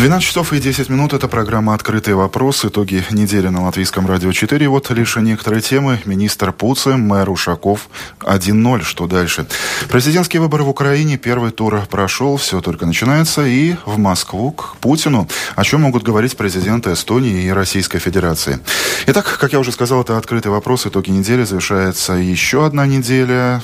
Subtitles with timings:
[0.00, 1.12] 12 часов и 10 минут.
[1.12, 2.64] Это программа «Открытый вопрос».
[2.64, 4.66] Итоги недели на Латвийском радио 4.
[4.66, 6.00] Вот лишь некоторые темы.
[6.06, 8.82] Министр Пуцы, мэр Ушаков 1-0.
[8.82, 9.46] Что дальше?
[9.90, 11.18] Президентские выборы в Украине.
[11.18, 12.38] Первый тур прошел.
[12.38, 13.44] Все только начинается.
[13.44, 15.28] И в Москву к Путину.
[15.54, 18.58] О чем могут говорить президенты Эстонии и Российской Федерации.
[19.06, 20.86] Итак, как я уже сказал, это «Открытый вопрос».
[20.86, 21.44] Итоги недели.
[21.44, 23.60] Завершается еще одна неделя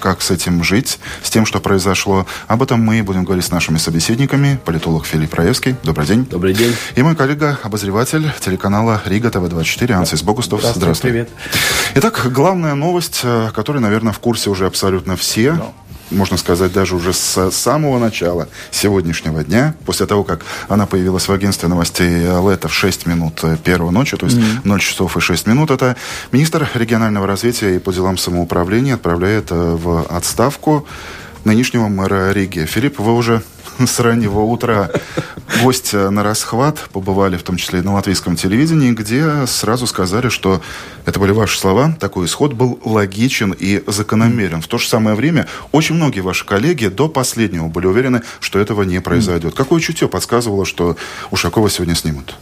[0.00, 2.26] как с этим жить, с тем, что произошло.
[2.48, 4.58] Об этом мы будем говорить с нашими собеседниками.
[4.64, 5.76] Политолог Филипп Раевский.
[5.84, 6.24] Добрый день.
[6.24, 6.74] Добрый день.
[6.96, 10.60] И мой коллега, обозреватель телеканала Рига ТВ-24 Ансис Богустов.
[10.60, 10.80] Здравствуй.
[10.80, 11.10] Здравствуй.
[11.10, 11.30] Привет.
[11.94, 15.52] Итак, главная новость, э, которой, наверное, в курсе уже абсолютно все.
[15.52, 15.72] Да
[16.10, 21.32] можно сказать, даже уже с самого начала сегодняшнего дня, после того, как она появилась в
[21.32, 24.60] агентстве новостей Лета в 6 минут э, первой ночи, то есть mm-hmm.
[24.64, 25.96] 0 часов и 6 минут, это
[26.32, 30.86] министр регионального развития и по делам самоуправления отправляет э, в отставку
[31.44, 32.64] нынешнего мэра Риги.
[32.66, 33.42] Филипп, вы уже
[33.86, 34.90] с раннего утра
[35.62, 40.60] гость на расхват, побывали в том числе и на латвийском телевидении, где сразу сказали, что
[41.06, 44.60] это были ваши слова, такой исход был логичен и закономерен.
[44.60, 48.82] В то же самое время очень многие ваши коллеги до последнего были уверены, что этого
[48.82, 49.54] не произойдет.
[49.54, 50.96] Какое чутье подсказывало, что
[51.30, 52.36] Ушакова сегодня снимут?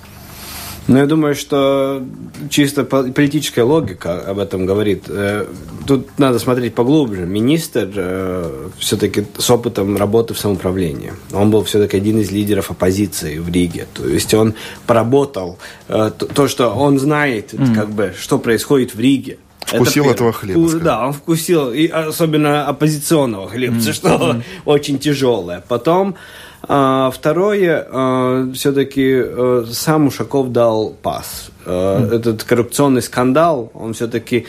[0.88, 2.02] Ну, я думаю, что
[2.48, 5.04] чисто политическая логика об этом говорит.
[5.08, 5.44] Э,
[5.86, 7.26] тут надо смотреть поглубже.
[7.26, 11.12] Министр э, все-таки с опытом работы в самоуправлении.
[11.34, 13.86] Он был все-таки один из лидеров оппозиции в Риге.
[13.92, 14.54] То есть он
[14.86, 15.58] поработал
[15.88, 19.38] э, то, что он знает, как бы, что происходит в Риге.
[19.60, 20.68] Вкусил это этого хлеба.
[20.68, 20.84] Скажем.
[20.84, 23.92] Да, он вкусил, и особенно оппозиционного хлебца, mm.
[23.92, 24.42] что mm.
[24.64, 25.62] очень тяжелое.
[25.68, 26.16] Потом
[26.68, 31.50] а, второе, а, все-таки а, сам Ушаков дал пас.
[31.64, 34.46] А, этот коррупционный скандал, он все-таки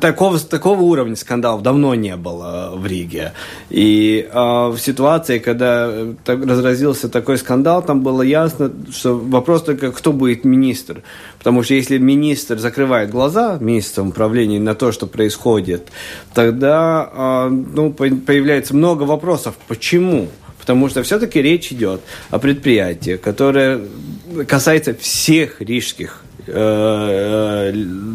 [0.00, 3.32] такого, такого уровня скандалов давно не было в Риге.
[3.70, 5.92] И а, в ситуации, когда
[6.24, 11.02] так, разразился такой скандал, там было ясно, что вопрос только, кто будет министр.
[11.38, 15.88] Потому что если министр закрывает глаза, министр управления, на то, что происходит,
[16.34, 19.54] тогда а, ну, появляется много вопросов.
[19.66, 20.28] Почему?
[20.64, 23.82] Потому что все-таки речь идет о предприятии, которое
[24.48, 27.72] касается всех рижских Э,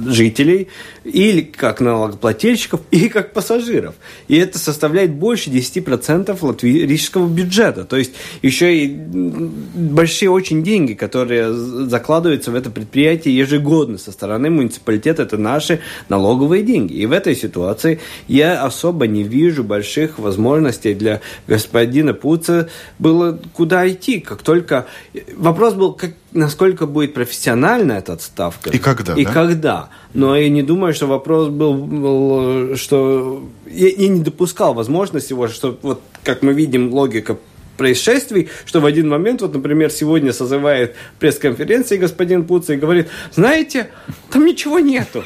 [0.08, 0.68] жителей,
[1.10, 3.96] или как налогоплательщиков, или как пассажиров.
[4.28, 7.86] И это составляет больше 10% латвийского бюджета.
[7.86, 14.50] То есть еще и большие очень деньги, которые закладываются в это предприятие ежегодно со стороны
[14.50, 15.24] муниципалитета.
[15.24, 16.94] Это наши налоговые деньги.
[16.94, 22.70] И в этой ситуации я особо не вижу больших возможностей для господина Пуца
[23.00, 24.20] было куда идти.
[24.20, 24.88] Как только...
[25.36, 28.70] Вопрос был, как, насколько будет профессиональна эта отставка.
[28.70, 29.32] И когда, И да?
[29.32, 29.90] когда.
[30.14, 33.44] Но я не думаю, что вопрос был, был что...
[33.68, 37.38] Я, я не допускал возможности, вот, что вот как мы видим, логика
[37.78, 43.90] происшествий, что в один момент, вот, например, сегодня созывает пресс-конференции господин Пуца и говорит, знаете,
[44.32, 45.24] там ничего нету.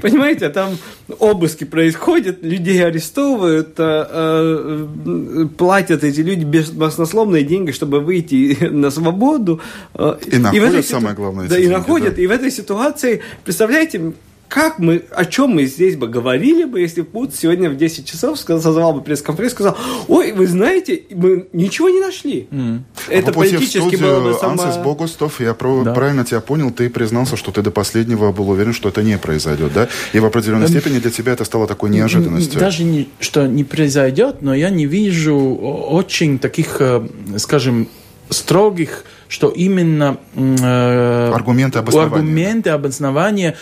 [0.00, 0.78] Понимаете, там
[1.18, 9.60] обыски происходят, людей арестовывают, а, а, платят эти люди баснословные деньги, чтобы выйти на свободу.
[9.94, 12.16] А, и, и находят, этой, самое главное, да, и находят.
[12.16, 12.22] Да.
[12.22, 14.12] И в этой ситуации, представляете,
[14.52, 18.38] как мы, о чем мы здесь бы говорили бы, если Пут сегодня в 10 часов
[18.38, 22.48] созвал бы пресс-конференцию сказал, ой, вы знаете, мы ничего не нашли.
[22.50, 22.80] Mm.
[23.08, 24.62] Это политически было бы само...
[24.62, 25.84] Ансис Богустов, я про...
[25.84, 25.94] да.
[25.94, 29.72] правильно тебя понял, ты признался, что ты до последнего был уверен, что это не произойдет,
[29.72, 29.88] да?
[30.12, 32.60] И в определенной эм, степени для тебя это стало такой неожиданностью.
[32.60, 37.08] Даже не, что не произойдет, но я не вижу очень таких, э,
[37.38, 37.88] скажем,
[38.28, 43.56] строгих, что именно э, аргументы обоснования, аргументы обоснования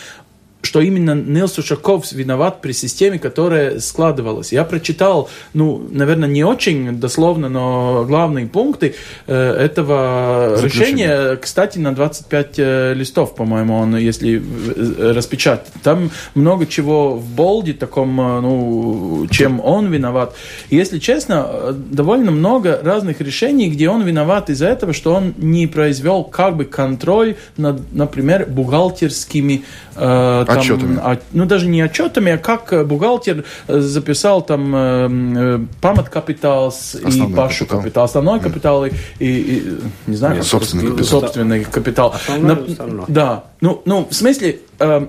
[0.62, 4.52] что именно Нилс Ушаков виноват при системе, которая складывалась.
[4.52, 8.94] Я прочитал, ну, наверное, не очень дословно, но главные пункты
[9.26, 11.06] э, этого Заключение.
[11.06, 15.72] решения, кстати, на 25 э, листов, по-моему, он, если э, распечатать.
[15.82, 20.34] Там много чего в болде таком, э, ну, чем он виноват.
[20.70, 25.66] если честно, э, довольно много разных решений, где он виноват из-за этого, что он не
[25.66, 29.64] произвел как бы контроль над, например, бухгалтерскими
[29.96, 30.98] э, там, отчетами.
[31.02, 36.74] А, ну, даже не отчетами, а как э, бухгалтер э, записал там э, памят капитал
[36.94, 37.80] и пашу капитал.
[37.80, 38.42] капитал, основной mm.
[38.42, 41.06] капитал и, и, и не знаю, Нет, собственный капитал.
[41.06, 42.14] Собственный капитал.
[42.14, 45.06] Основной, На, Да, ну, ну, в смысле, э,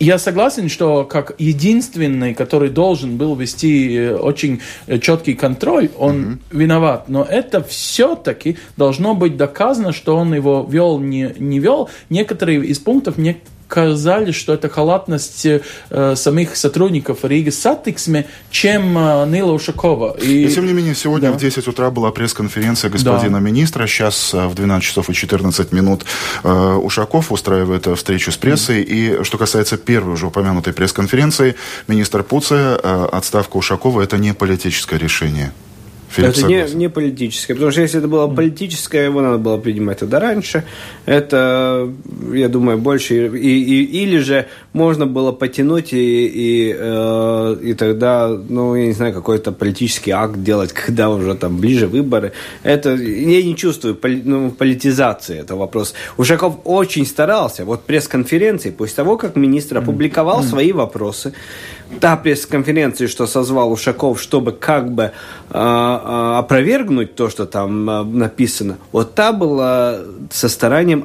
[0.00, 4.60] я согласен, что как единственный, который должен был вести очень
[5.00, 6.58] четкий контроль, он Mm -hmm.
[6.58, 7.08] виноват.
[7.08, 11.88] Но это все-таки должно быть доказано, что он его вел, не, не вел.
[12.10, 13.36] Некоторые из пунктов не
[13.74, 20.16] сказали, что это халатность э, самих сотрудников Риги Сатиксме, чем э, Нила Ушакова.
[20.22, 20.44] И...
[20.44, 21.36] И тем не менее, сегодня да.
[21.36, 23.40] в 10 утра была пресс-конференция господина да.
[23.40, 23.86] министра.
[23.88, 26.04] Сейчас э, в 12 часов и 14 минут
[26.44, 28.82] э, Ушаков устраивает э, встречу с прессой.
[28.82, 29.20] Mm.
[29.20, 31.56] И что касается первой уже упомянутой пресс-конференции,
[31.88, 35.52] министр Пуция, э, отставка Ушакова– это не политическое решение.
[36.14, 39.98] Филипп это не, не политическое, потому что если это было политическое, его надо было принимать
[39.98, 40.64] тогда раньше.
[41.06, 41.90] Это,
[42.32, 43.26] я думаю, больше...
[43.36, 48.92] И, и, или же можно было потянуть и, и, э, и тогда, ну, я не
[48.92, 52.32] знаю, какой-то политический акт делать, когда уже там ближе выборы.
[52.62, 55.94] Это, я не чувствую поли, ну, политизации этого вопроса.
[56.16, 57.64] Ушаков очень старался.
[57.64, 61.32] Вот пресс-конференции, после того, как министр опубликовал свои вопросы,
[62.00, 65.10] та пресс-конференция, что созвал Ушаков, чтобы как бы э,
[65.50, 69.98] э, опровергнуть то, что там э, написано, вот та была
[70.30, 71.04] со старанием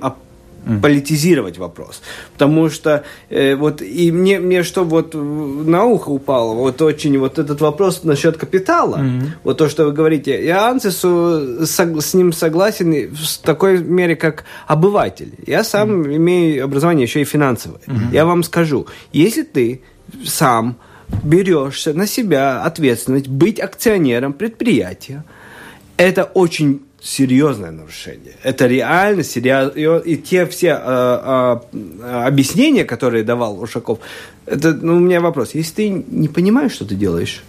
[0.81, 2.01] политизировать вопрос.
[2.33, 7.39] Потому что э, вот и мне, мне что вот на ухо упало, вот очень вот
[7.39, 9.27] этот вопрос насчет капитала, mm-hmm.
[9.43, 14.45] вот то, что вы говорите, я Ансису сог, с ним согласен в такой мере, как
[14.67, 15.33] обыватель.
[15.47, 16.15] Я сам mm-hmm.
[16.17, 17.79] имею образование еще и финансовое.
[17.87, 18.13] Mm-hmm.
[18.13, 19.81] Я вам скажу, если ты
[20.25, 20.77] сам
[21.23, 25.23] берешься на себя ответственность быть акционером предприятия,
[25.97, 28.33] это очень серьезное нарушение.
[28.43, 29.99] Это реально серьезно.
[29.99, 33.99] И те все э, э, объяснения, которые давал Ушаков,
[34.45, 35.51] это ну, у меня вопрос.
[35.53, 37.43] Если ты не понимаешь, что ты делаешь,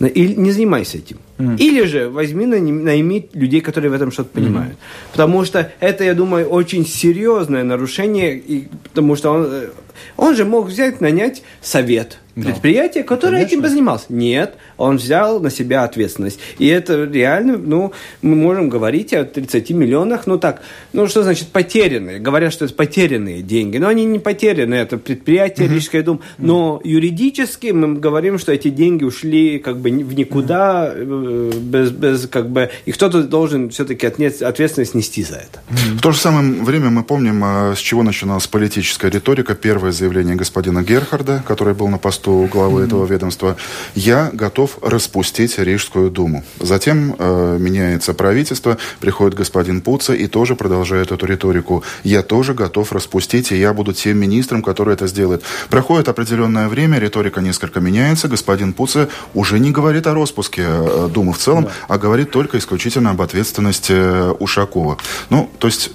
[0.00, 1.18] и не занимайся этим.
[1.38, 1.58] Mm.
[1.58, 4.72] Или же возьми, найми людей, которые в этом что-то понимают.
[4.72, 5.12] Mm.
[5.12, 9.68] Потому что это, я думаю, очень серьезное нарушение, и, потому что он, э,
[10.16, 13.54] он же мог взять, нанять совет предприятие, которое Конечно.
[13.54, 14.06] этим бы занималось.
[14.08, 16.40] Нет, он взял на себя ответственность.
[16.58, 17.92] И это реально, ну,
[18.22, 22.18] мы можем говорить о 30 миллионах, ну так, ну что значит потерянные?
[22.18, 23.78] Говорят, что это потерянные деньги.
[23.78, 25.74] Но они не потеряны, это предприятие, угу.
[25.74, 26.20] Рижская дума.
[26.38, 31.50] Но юридически мы говорим, что эти деньги ушли как бы в никуда, угу.
[31.58, 35.60] без, без как бы, и кто-то должен все-таки ответственность нести за это.
[35.68, 39.54] В то же самое время мы помним, а, с чего начиналась политическая риторика.
[39.54, 42.86] Первое заявление господина Герхарда, который был на посту посту главы mm-hmm.
[42.86, 43.56] этого ведомства,
[43.94, 46.44] я готов распустить Рижскую думу.
[46.60, 51.82] Затем э, меняется правительство, приходит господин Пуца и тоже продолжает эту риторику.
[52.04, 55.42] Я тоже готов распустить, и я буду тем министром, который это сделает.
[55.68, 61.32] Проходит определенное время, риторика несколько меняется, господин Пуца уже не говорит о распуске э, Думы
[61.32, 61.70] в целом, да.
[61.88, 64.96] а говорит только исключительно об ответственности э, Ушакова.
[65.30, 65.90] Ну, то есть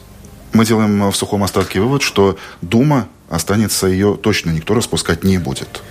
[0.56, 5.82] мы делаем в сухом остатке вывод, что Дума останется, ее точно никто распускать не будет.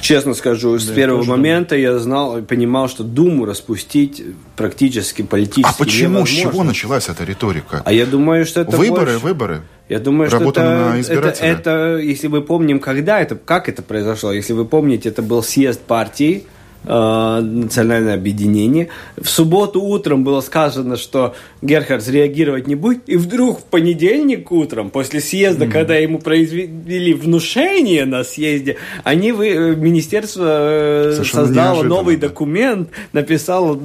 [0.00, 1.92] Честно скажу, с да, первого момента думаю.
[1.94, 4.22] я знал, понимал, что Думу распустить
[4.56, 6.36] практически политически А почему, невозможно.
[6.36, 7.82] с чего началась эта риторика?
[7.84, 9.18] А я думаю, что это Выборы, больше...
[9.18, 9.62] выборы.
[9.88, 14.32] Я думаю, что это, на это, это, если мы помним, когда это, как это произошло,
[14.32, 18.88] если вы помните, это был съезд партии, Э, национальное объединение.
[19.16, 24.90] В субботу утром было сказано, что Герхард реагировать не будет, и вдруг в понедельник утром,
[24.90, 25.70] после съезда, mm-hmm.
[25.70, 32.28] когда ему произвели внушение на съезде, они вы, э, министерство э, Совершенно создало новый да.
[32.28, 33.78] документ, написало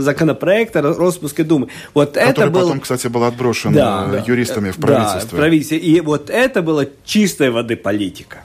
[0.00, 1.68] законопроект о распуске Думы.
[1.94, 2.62] Вот Который это было...
[2.62, 5.20] потом, кстати, был отброшен да, юристами в правительстве.
[5.30, 5.78] Да, в правительстве.
[5.78, 8.38] И вот это было чистой воды политика.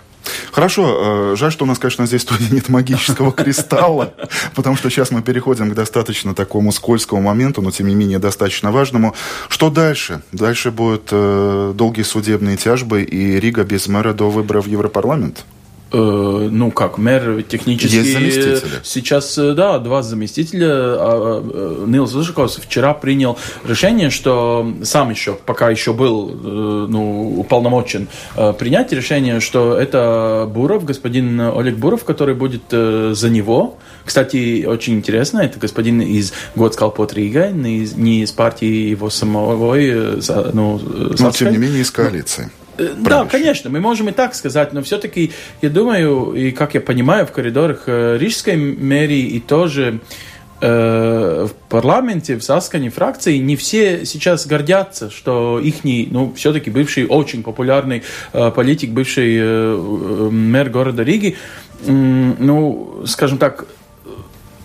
[0.52, 4.14] Хорошо, э, жаль, что у нас, конечно, здесь студии нет магического кристалла,
[4.56, 8.72] потому что сейчас мы переходим к достаточно такому скользкому моменту, но тем не менее достаточно
[8.72, 9.16] важному.
[9.50, 10.22] Что дальше?
[10.32, 15.46] Дальше будут э, долгие судебные тяжбы и Рига без мэра до выборов в Европарламент?
[15.94, 17.96] Э, ну как, мэр технически...
[17.96, 18.80] Есть заместители.
[18.84, 20.68] Сейчас, э, да, два заместителя.
[20.68, 28.08] А, э, Нил Зажиков вчера принял решение, что сам еще, пока еще был ну, уполномочен
[28.58, 33.78] принять решение, что это Буров, господин Олег Буров, который будет за него.
[34.04, 39.76] Кстати, очень интересно, это господин из Готскалпот Рига, не из, не из партии его самого,
[40.54, 40.82] ну,
[41.20, 42.50] Но, тем не менее, из коалиции.
[42.78, 46.82] Э, да, конечно, мы можем и так сказать, но все-таки, я думаю, и как я
[46.82, 50.00] понимаю, в коридорах э, Рижской мэрии и тоже
[50.62, 57.06] э, в парламенте, в Саскане фракции не все сейчас гордятся, что их, ну, все-таки бывший
[57.06, 61.36] очень популярный э, политик, бывший э, мэр города Риги,
[61.86, 63.66] э, ну, скажем так,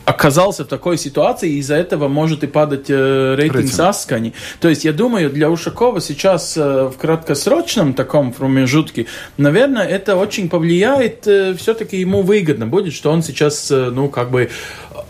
[0.08, 3.74] оказался в такой ситуации, из-за этого может и падать э, рейтинг, рейтинг.
[3.74, 4.32] Саскани.
[4.60, 10.48] То есть, я думаю, для Ушакова сейчас э, в краткосрочном таком промежутке, наверное, это очень
[10.48, 14.48] повлияет, э, все-таки ему выгодно будет, что он сейчас, э, ну, как бы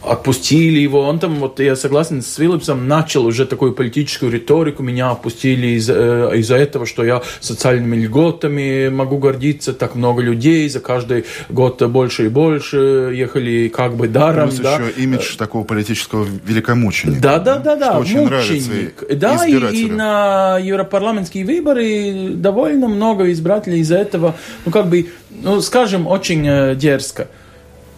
[0.02, 1.02] отпустили его.
[1.02, 4.82] Он там, вот я согласен с Филлипсом, начал уже такую политическую риторику.
[4.82, 9.72] Меня отпустили из, э, из-за этого, что я социальными льготами могу гордиться.
[9.72, 14.48] Так много людей, за каждый год больше и больше ехали как бы даром.
[14.48, 14.80] Плюс да.
[14.88, 17.20] Имидж такого политического великомученика.
[17.20, 17.90] Да, да, да, да.
[17.90, 18.70] Что очень нравится
[19.14, 25.60] Да, и, и на европарламентские выборы довольно много избирателей из-за этого, ну как бы, ну
[25.60, 27.28] скажем, очень э, дерзко.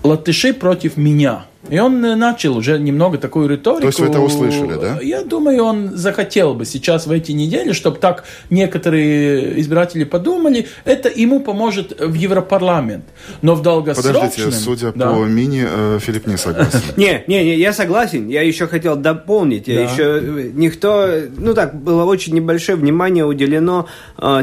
[0.02, 3.83] Латыши против меня– и он э, начал уже немного такую риторику.
[3.83, 4.99] То есть вы это услышали, да?
[5.02, 11.11] Я думаю, он захотел бы сейчас в эти недели, чтобы так некоторые избиратели подумали, это
[11.11, 13.05] ему поможет в Европарламент.
[13.43, 14.14] Но в долгосрочном...
[14.14, 15.12] Подождите, судя да.
[15.12, 16.81] по мини, э, Филипп не согласен.
[16.97, 18.29] Не, не, не, я согласен.
[18.29, 19.69] Я еще хотел дополнить.
[19.69, 23.87] Я еще э, никто, ну так, было очень небольшое внимание уделено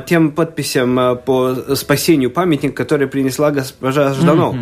[0.05, 4.55] тем подписям по спасению памятника, который принесла госпожа Жданов.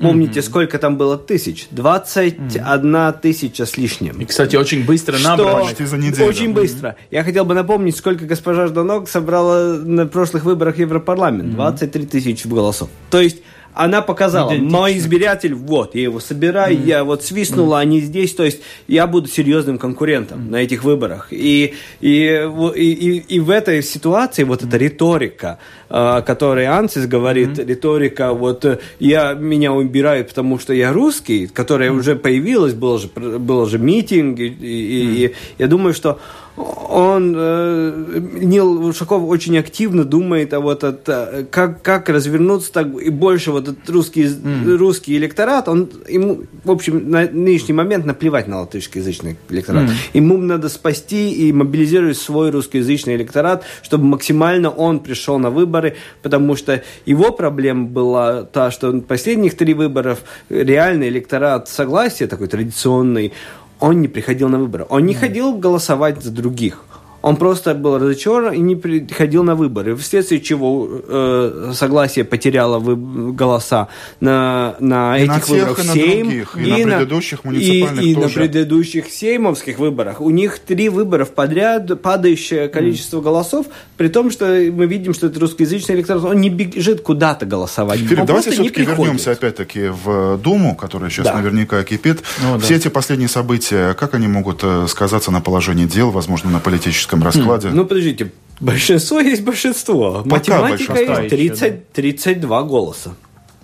[0.00, 1.68] Помните, сколько там было тысяч?
[1.70, 4.20] 21 тысяча с лишним.
[4.20, 5.72] И, кстати, очень быстро набрали.
[5.72, 6.28] Что за неделю.
[6.28, 6.96] Очень быстро.
[7.10, 11.54] Я хотел бы напомнить, сколько госпожа Жданок собрала на прошлых выборах Европарламент.
[11.54, 12.88] 23 тысячи голосов.
[13.10, 13.38] То есть
[13.76, 16.86] она показала, мой избиратель, вот, я его собираю, mm-hmm.
[16.86, 17.80] я вот свистнула, mm-hmm.
[17.82, 20.50] они здесь, то есть я буду серьезным конкурентом mm-hmm.
[20.50, 21.28] на этих выборах.
[21.30, 25.58] И, и, и, и, и в этой ситуации вот эта риторика,
[25.90, 27.66] о которой Ансис говорит, mm-hmm.
[27.66, 31.98] риторика, вот я, меня убирают, потому что я русский, которая mm-hmm.
[31.98, 35.28] уже появилась, был же, был же митинг, и, и, mm-hmm.
[35.28, 36.18] и я думаю, что
[36.56, 43.10] он, э, Нил Ушаков очень активно думает о вот это, как, как развернуться так и
[43.10, 44.76] больше вот этот русский, mm.
[44.76, 49.84] русский электорат, он, ему, в общем, на нынешний момент наплевать на латышскоязычный электорат.
[49.84, 49.94] Mm.
[50.14, 56.56] Ему надо спасти и мобилизировать свой русскоязычный электорат, чтобы максимально он пришел на выборы, потому
[56.56, 63.32] что его проблема была та, что последних три выборов реальный электорат согласия, такой традиционный,
[63.80, 64.86] он не приходил на выборы.
[64.88, 66.82] Он не ходил голосовать за других.
[67.22, 72.96] Он просто был разочарован и не приходил на выборы, вследствие чего э, согласие потеряло вы,
[73.32, 73.88] голоса
[74.20, 78.04] на, на и этих на тех, выборах и на других, и, и на предыдущих муниципальных
[78.04, 78.26] и, и тоже.
[78.26, 80.20] на предыдущих сеймовских выборах.
[80.20, 83.22] У них три выборов подряд, падающее количество mm.
[83.22, 88.00] голосов, при том, что мы видим, что это русскоязычный электорат, он не бежит куда-то голосовать.
[88.00, 91.34] Филипп, он давайте все-таки вернемся опять-таки в Думу, которая сейчас да.
[91.34, 92.22] наверняка кипит.
[92.42, 92.74] Ну, Все да.
[92.76, 97.50] эти последние события, как они могут э, сказаться на положении дел, возможно, на политическом математическом
[97.50, 97.68] раскладе.
[97.76, 100.22] Ну, подождите, большинство есть большинство.
[100.22, 101.20] Пока Математика большинство.
[101.22, 103.14] есть 30, 32 голоса.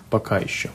[0.09, 0.69] Пока еще.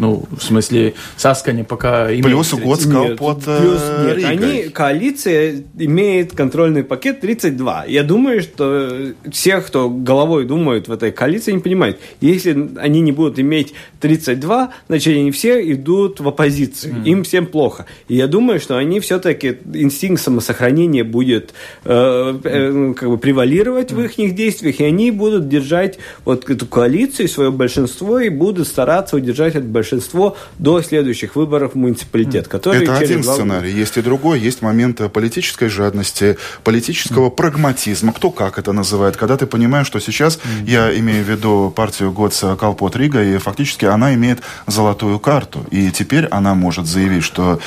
[0.00, 4.30] Ну, в смысле, Саскани пока Плюс год сказал нет, под э, плюс, нет, Ригой.
[4.30, 7.84] они, коалиция имеет контрольный пакет 32.
[7.86, 11.98] Я думаю, что все, кто головой думают в этой коалиции, не понимают.
[12.22, 16.94] Если они не будут иметь 32, значит, они все идут в оппозицию.
[16.94, 17.04] Mm.
[17.04, 17.84] Им всем плохо.
[18.08, 21.52] И я думаю, что они все-таки, инстинкт самосохранения будет
[21.84, 24.16] э, э, как бы превалировать mm.
[24.16, 29.16] в их действиях, и они будут держать вот эту коалицию, свое большинство, и будут стараться
[29.16, 33.34] удержать это большинство большинство до следующих выборов в муниципалитет, который Это один два...
[33.34, 33.72] сценарий.
[33.72, 34.38] Есть и другой.
[34.38, 37.34] Есть момент политической жадности, политического mm.
[37.34, 38.12] прагматизма.
[38.12, 39.16] Кто как это называет.
[39.16, 40.70] Когда ты понимаешь, что сейчас, mm.
[40.70, 45.64] я имею в виду партию Готса Калпот Рига, и фактически она имеет золотую карту.
[45.70, 47.58] И теперь она может заявить, что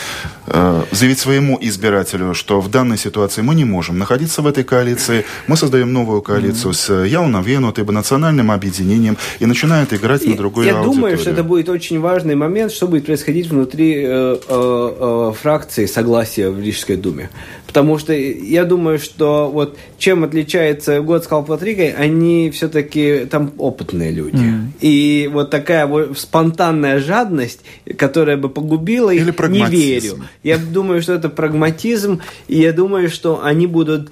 [0.42, 0.42] э,
[0.91, 5.25] заявить своему избирателю, что в данной ситуации мы не можем находиться в этой коалиции.
[5.47, 6.75] Мы создаем новую коалицию mm.
[6.75, 10.95] с Яуна Вену, национальным объединением, и начинает играть и, на другую Я аудиторию.
[10.95, 15.85] думаю, что это будет очень важный момент, что будет происходить внутри э, э, э, фракции
[15.85, 17.29] согласия в Рижской думе.
[17.67, 24.11] Потому что я думаю, что вот чем отличается год с Калпатригой, они все-таки там опытные
[24.11, 24.35] люди.
[24.35, 24.65] Mm.
[24.81, 27.61] И вот такая вот спонтанная жадность,
[27.97, 30.19] которая бы погубила их, Или не верю.
[30.43, 34.11] Я думаю, что это прагматизм, и я думаю, что они будут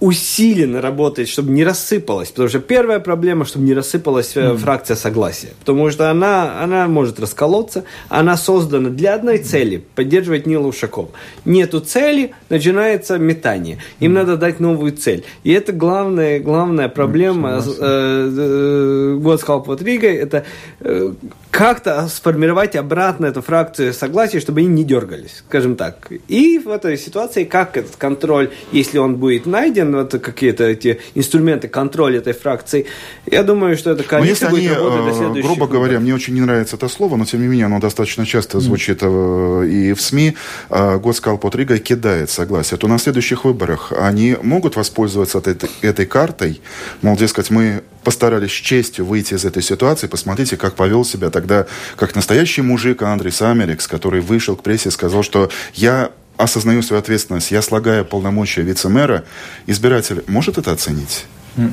[0.00, 2.28] усиленно работать, чтобы не рассыпалась.
[2.30, 4.56] Потому что первая проблема, чтобы не рассыпалась mm.
[4.58, 5.48] фракция согласия.
[5.60, 7.84] Потому что она, она может расколоться.
[8.08, 11.08] Она создана для одной цели– поддерживать Нила Ушакова.
[11.44, 13.78] Нету цели, начинается метание.
[13.98, 14.14] Им mm.
[14.14, 15.24] надо дать новую цель.
[15.42, 20.14] И это главная, главная проблема mm, э, э, год с Ригой.
[20.14, 20.44] Это
[20.80, 21.12] э,
[21.50, 26.08] как-то сформировать обратно эту фракцию согласия, чтобы они не дергались, скажем так.
[26.28, 31.68] И в этой ситуации, как этот контроль, если он будет найден, вот какие-то эти инструменты
[31.68, 32.86] контроля этой фракции,
[33.26, 36.34] я думаю, что это коалиция будет они, работать до э, следующих Грубо говоря, мне очень
[36.34, 39.68] не нравится это слово, но тем не менее оно достаточно часто звучит mm.
[39.68, 40.34] и в СМИ.
[40.70, 42.78] Э, Госкалпот Рига кидает согласие.
[42.78, 46.60] То на следующих выборах они могут воспользоваться этой, этой картой,
[47.02, 50.06] мол, дескать, мы постарались с честью выйти из этой ситуации.
[50.06, 54.92] Посмотрите, как повел себя тогда, как настоящий мужик Андрей Самерикс, который вышел к прессе и
[54.92, 59.24] сказал, что я осознаю свою ответственность, я слагаю полномочия вице-мэра.
[59.66, 61.26] Избиратель может это оценить?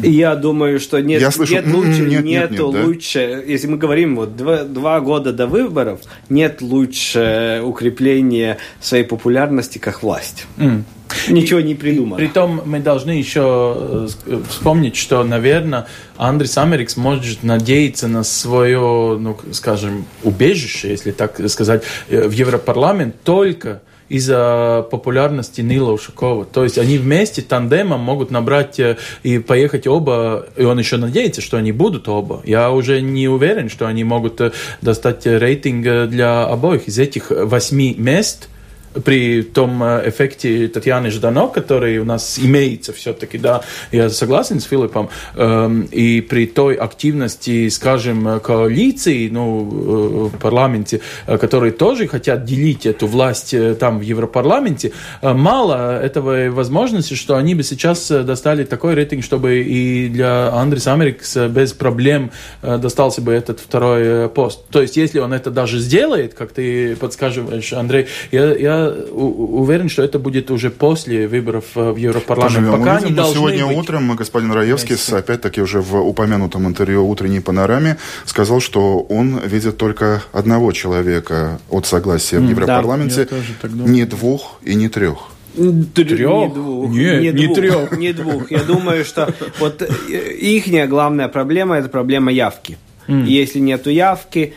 [0.04, 3.52] Я думаю, что нет, Я слышу, нет лучше, нет, нет, нет, нет лучше, да?
[3.52, 10.04] если мы говорим вот два, два года до выборов, нет лучше укрепления своей популярности, как
[10.04, 10.46] власть.
[10.58, 10.84] Mm.
[11.30, 12.18] Ничего не придумал.
[12.18, 15.88] Притом мы должны еще э, вспомнить, что, наверное,
[16.18, 23.22] Андрис Америкс может надеяться на свое, ну, скажем, убежище, если так сказать, э, в Европарламент
[23.24, 26.46] только из-за популярности Нила Ушакова.
[26.46, 31.42] То есть они вместе тандемом могут набрать э, и поехать оба, и он еще надеется,
[31.42, 32.42] что они будут оба.
[32.46, 34.42] Я уже не уверен, что они могут
[34.82, 36.88] достать рейтинг для обоих.
[36.88, 38.50] Из этих восьми мест–
[39.04, 43.62] при том э, эффекте Татьяны Ждано, который у нас имеется все-таки, да,
[43.92, 51.02] я согласен с Филиппом, эм, и при той активности, скажем, коалиции, ну, э, в парламенте,
[51.28, 57.56] э, которые тоже хотят делить эту власть там в Европарламенте, мало этого возможности, что они
[57.56, 63.60] бы сейчас достали такой рейтинг, чтобы и для Андреса Америкс без проблем достался бы этот
[63.60, 64.66] второй пост.
[64.70, 70.04] То есть, если он это даже сделает, как ты подскажешь, Андрей, я, я уверен, что
[70.04, 72.56] это будет уже после выборов э, в Европарламент.
[72.56, 73.20] Поживем, Пока увидим.
[73.20, 73.78] они Сегодня быть...
[73.78, 80.24] утром господин Раевский, опять-таки уже в упомянутом интервью «Утренней панораме», сказал, что он видит только
[80.32, 83.28] одного человека от согласия в Европарламенте,
[83.64, 85.30] да, не двух и не трех.
[85.56, 86.20] Трех?
[86.20, 86.92] Не двух.
[86.92, 87.98] Нет, не, не двух, трех.
[87.98, 88.52] Не двух.
[88.52, 92.78] Я думаю, что вот э, их главная проблема– это проблема явки.
[93.08, 93.26] Mm.
[93.26, 94.54] Если нету явки,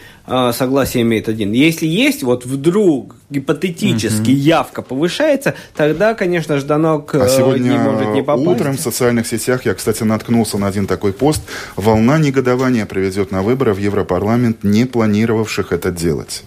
[0.52, 1.52] согласие имеет один.
[1.52, 4.34] Если есть, вот вдруг гипотетически mm-hmm.
[4.34, 8.46] явка повышается, тогда, конечно, Жданок а сегодня не может не попасть.
[8.46, 11.42] утром в социальных сетях я, кстати, наткнулся на один такой пост.
[11.76, 16.44] Волна негодования приведет на выборы в Европарламент, не планировавших это делать.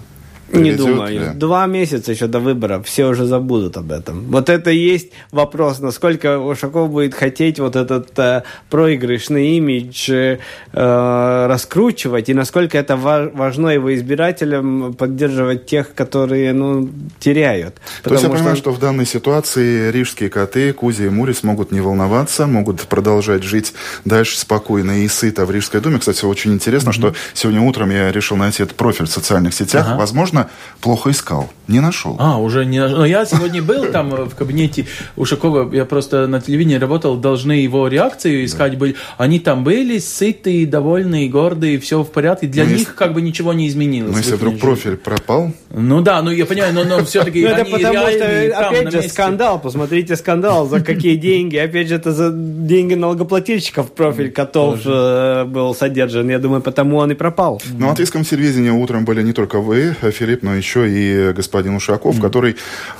[0.52, 1.20] Не думаю.
[1.20, 1.30] Ли?
[1.34, 4.26] Два месяца еще до выборов, все уже забудут об этом.
[4.30, 10.38] Вот это и есть вопрос, насколько Ушаков будет хотеть вот этот э, проигрышный имидж э,
[10.74, 16.90] раскручивать, и насколько это важно его избирателям поддерживать тех, которые ну,
[17.20, 17.76] теряют.
[18.04, 21.82] То есть я понимаю, что в данной ситуации рижские коты, Кузи и Мурис могут не
[21.82, 23.74] волноваться, могут продолжать жить
[24.06, 26.00] дальше спокойно и сыто в Рижской думе.
[26.00, 26.94] Кстати, очень интересно, mm-hmm.
[26.94, 29.86] что сегодня утром я решил найти этот профиль в социальных сетях.
[29.88, 29.98] Ага.
[29.98, 32.16] Возможно, Возможно, плохо искал, не нашел.
[32.20, 32.98] А, уже не нашел.
[32.98, 37.88] Но я сегодня был там в кабинете Ушакова, я просто на телевидении работал, должны его
[37.88, 38.96] реакцию искать были.
[39.18, 42.48] Они там были сытые, довольные, гордые, все в порядке.
[42.48, 42.94] Для ну, них если...
[42.94, 44.12] как бы ничего не изменилось.
[44.12, 45.54] Но если вдруг профиль пропал?
[45.74, 49.60] Ну да, ну я понимаю, но, но все-таки Это потому что, опять же, скандал.
[49.60, 51.58] Посмотрите скандал, за какие деньги.
[51.58, 56.30] Опять же, это за деньги налогоплательщиков профиль котов э, был содержан.
[56.30, 57.62] Я думаю, потому он и пропал.
[57.78, 62.20] Ну, от иском телевидении утром были не только вы, Филипп но еще и господин Ушаков,
[62.20, 62.56] который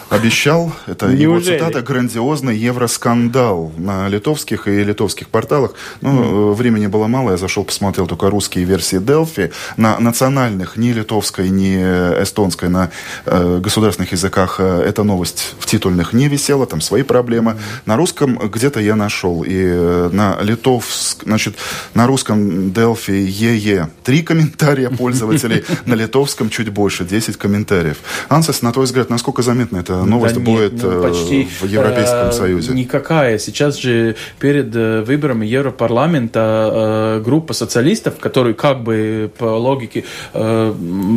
[0.10, 5.74] обещал, это его цитата, грандиозный евроскандал на литовских и литовских порталах.
[6.02, 6.54] Ну, mm.
[6.54, 9.52] времени было мало, я зашел, посмотрел только русские версии Делфи.
[9.78, 11.78] На национальных, ни литовской, ни
[12.22, 12.92] эстонской, на
[13.26, 17.58] э, государственных языках э, эта новость в титульных не висела, там свои проблемы.
[17.86, 19.44] На русском где-то я нашел.
[19.44, 21.56] И э, на литовск, значит,
[21.94, 27.98] на русском Делфи ЕЕ три комментария пользователей, на литовском чуть больше, 10 10 комментариев.
[28.30, 32.30] Ансес, на твой взгляд, насколько заметна эта новость да будет нет, ну, почти, в Европейском
[32.30, 32.74] э, Союзе?
[32.74, 33.38] Никакая.
[33.38, 40.74] Сейчас же перед э, выборами Европарламента э, группа социалистов, который как бы по логике э,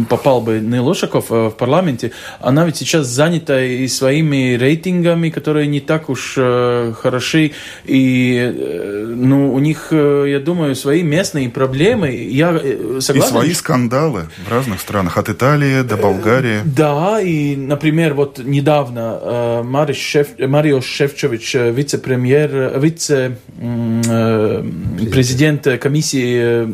[0.08, 0.60] попал бы э,
[1.34, 7.52] в парламенте, она ведь сейчас занята и своими рейтингами, которые не так уж э, хороши,
[7.84, 12.10] и э, ну, у них, э, я думаю, свои местные проблемы.
[12.10, 13.28] Я э, согласен.
[13.28, 16.60] И свои скандалы в разных странах, от Италии до Болгарии.
[16.64, 26.64] Да, и, например, вот недавно э, Мариш Шеф, Марио Шефчович, э, вице-премьер, э, вице-президент комиссии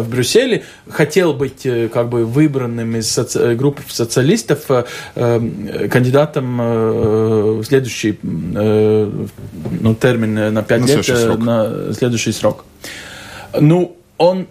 [0.00, 4.66] в Брюсселе, хотел быть как бы выбранным из соци группы социалистов
[5.14, 12.64] кандидатом в следующий ну, термин на пять на лет, на следующий срок.
[13.58, 14.46] Ну, он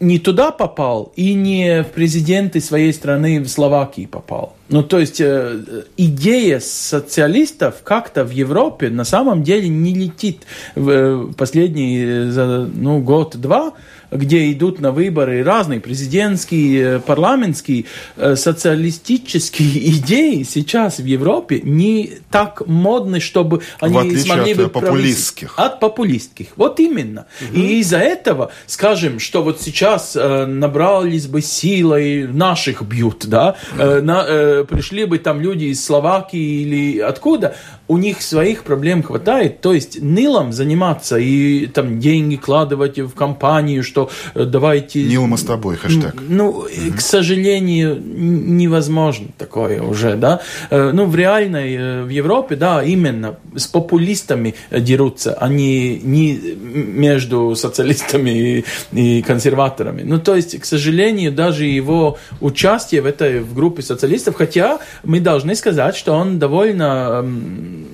[0.00, 4.56] не туда попал и не в президенты своей страны в Словакии попал.
[4.68, 10.42] Ну, то есть э, идея социалистов как-то в Европе на самом деле не летит
[10.74, 13.74] в э, последний э, ну, год-два
[14.10, 17.84] где идут на выборы разные президентские, э, парламентские,
[18.16, 25.54] э, социалистические идеи сейчас в Европе не так модны, чтобы они смогли от бы популистских.
[25.56, 26.48] От популистских.
[26.56, 27.26] Вот именно.
[27.40, 27.58] Угу.
[27.58, 34.00] И из-за этого, скажем, что вот сейчас э, набрались бы силой, наших бьют, да, э,
[34.00, 37.56] на, э, пришли бы там люди из Словакии или откуда,
[37.88, 43.82] у них своих проблем хватает, то есть нылом заниматься и там деньги кладывать в компанию,
[43.82, 45.02] что э, давайте...
[45.04, 46.14] Нил мы с тобой, хэштег.
[46.28, 46.96] Ну, mm-hmm.
[46.96, 50.40] к сожалению, невозможно такое уже, да.
[50.70, 56.36] Э, ну, в реальной, э, в Европе, да, именно с популистами дерутся, а не, не
[56.36, 60.02] между социалистами и, и консерваторами.
[60.02, 65.20] Ну, то есть, к сожалению, даже его участие в этой в группе социалистов, хотя мы
[65.20, 67.24] должны сказать, что он довольно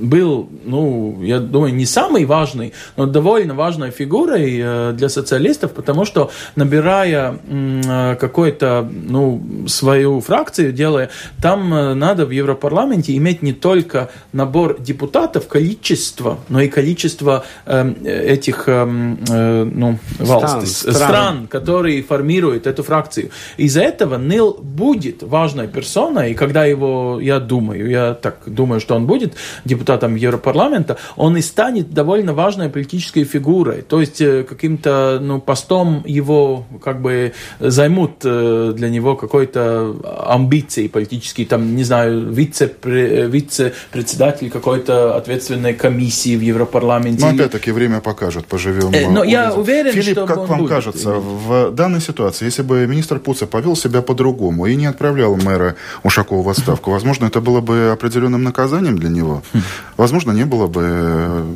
[0.01, 6.05] был, ну, я думаю, не самый важный, но довольно важной фигурой э, для социалистов, потому
[6.05, 11.11] что набирая э, какой-то, ну, свою фракцию, делая,
[11.42, 18.66] там э, надо в Европарламенте иметь не только набор депутатов, количество, но и количество этих,
[18.66, 20.94] ну, стран, стран.
[20.94, 23.31] стран, которые формируют эту фракцию.
[23.57, 28.94] Из-за этого Нил будет важной персоной, и когда его, я думаю, я так думаю, что
[28.94, 33.82] он будет депутатом Европарламента, он и станет довольно важной политической фигурой.
[33.82, 40.88] То есть э, каким-то ну, постом его как бы займут э, для него какой-то амбиции
[40.88, 47.24] политические, там, не знаю, вице-председатель какой-то ответственной комиссии в Европарламенте.
[47.24, 48.92] Но опять-таки время покажет, поживем.
[48.92, 50.70] Э, но я уверен, Филипп, что как вам будет.
[50.70, 55.76] кажется, в данной ситуации, если бы министр Пуца повел себя по-другому и не отправлял мэра
[56.02, 59.42] Ушакова в отставку, возможно, это было бы определенным наказанием для него?
[59.52, 59.60] Хм
[59.96, 61.55] возможно, не было бы э,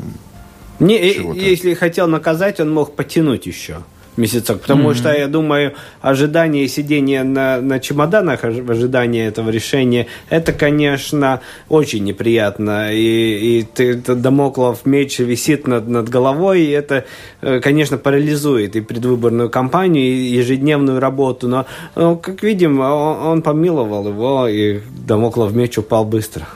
[0.80, 0.96] не,
[1.34, 3.78] Если хотел наказать, он мог потянуть еще
[4.18, 4.60] месяцок.
[4.60, 4.94] Потому mm-hmm.
[4.94, 12.04] что, я думаю, ожидание сидения на, на чемоданах, в ожидании этого решения, это, конечно, очень
[12.04, 12.92] неприятно.
[12.92, 17.04] И, и ты, ты, домоклов меч висит над, над головой, и это,
[17.40, 21.48] э, конечно, парализует и предвыборную кампанию, и ежедневную работу.
[21.48, 26.46] Но, ну, как видим, он, он помиловал его, и домоклов меч упал быстро.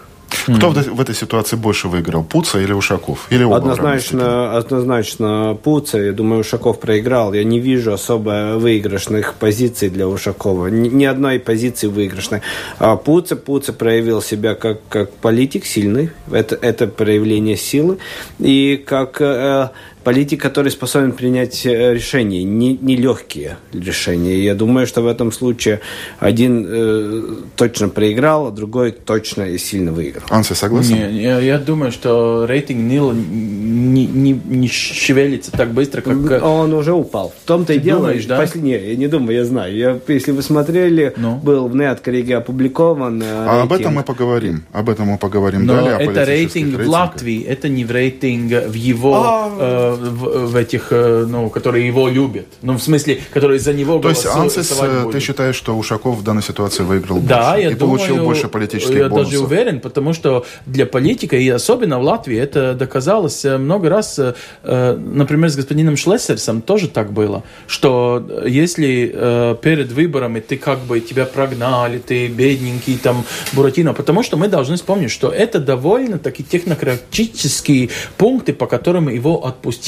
[0.44, 3.26] Кто в, в этой ситуации больше выиграл, Пуца или Ушаков?
[3.31, 5.98] Или оба однозначно, однозначно Пуца.
[5.98, 7.33] Я думаю, Ушаков проиграл.
[7.33, 10.68] Я не вижу особо выигрышных позиций для Ушакова.
[10.68, 12.40] Ни, ни одной позиции выигрышной.
[12.78, 16.11] А Пуца, Пуца проявил себя как, как политик сильный.
[16.31, 17.98] Это, это проявление силы.
[18.38, 19.68] И как э,
[20.03, 24.43] политик, который способен принять э, решения, не, не легкие решения.
[24.43, 25.81] Я думаю, что в этом случае
[26.19, 27.23] один э,
[27.57, 30.27] точно проиграл, а другой точно и сильно выиграл.
[30.31, 30.95] Анса, согласен?
[30.95, 36.17] Не, я, я думаю, что рейтинг Нила не, не, не шевелится так быстро, как...
[36.31, 37.33] Э, Он уже упал.
[37.43, 38.01] В том-то и дело...
[38.01, 38.41] Думаешь, да?
[38.41, 38.61] После...
[38.61, 39.77] Не, я не думаю, я знаю.
[39.77, 41.37] Я, если вы смотрели, ну?
[41.37, 44.65] был в нет коллеге опубликован э, А об этом мы поговорим.
[44.73, 46.11] Об этом мы поговорим Но далее.
[46.11, 49.15] это рейтинг в Латвии, это не в рейтинг в его...
[49.25, 52.46] А в, в этих, э, ну, которые его любят.
[52.62, 56.22] Ну, в смысле, которые за него То есть, Ансис, э, ты считаешь, что Ушаков в
[56.24, 57.62] данной ситуации выиграл да, больше?
[57.62, 59.33] я и думаю, получил больше политических я бонусов?
[59.33, 63.88] Я даже уверен, потому что для политика, и особенно в Латвии, это доказалось э, много
[63.88, 64.18] раз.
[64.62, 71.24] Например, с господином Шлессерсом тоже так было, что если перед выборами ты как бы тебя
[71.24, 78.52] прогнали, ты бедненький, там, Буратино, потому что мы должны вспомнить, что это довольно-таки технократические пункты,
[78.52, 79.82] по которым его отпустили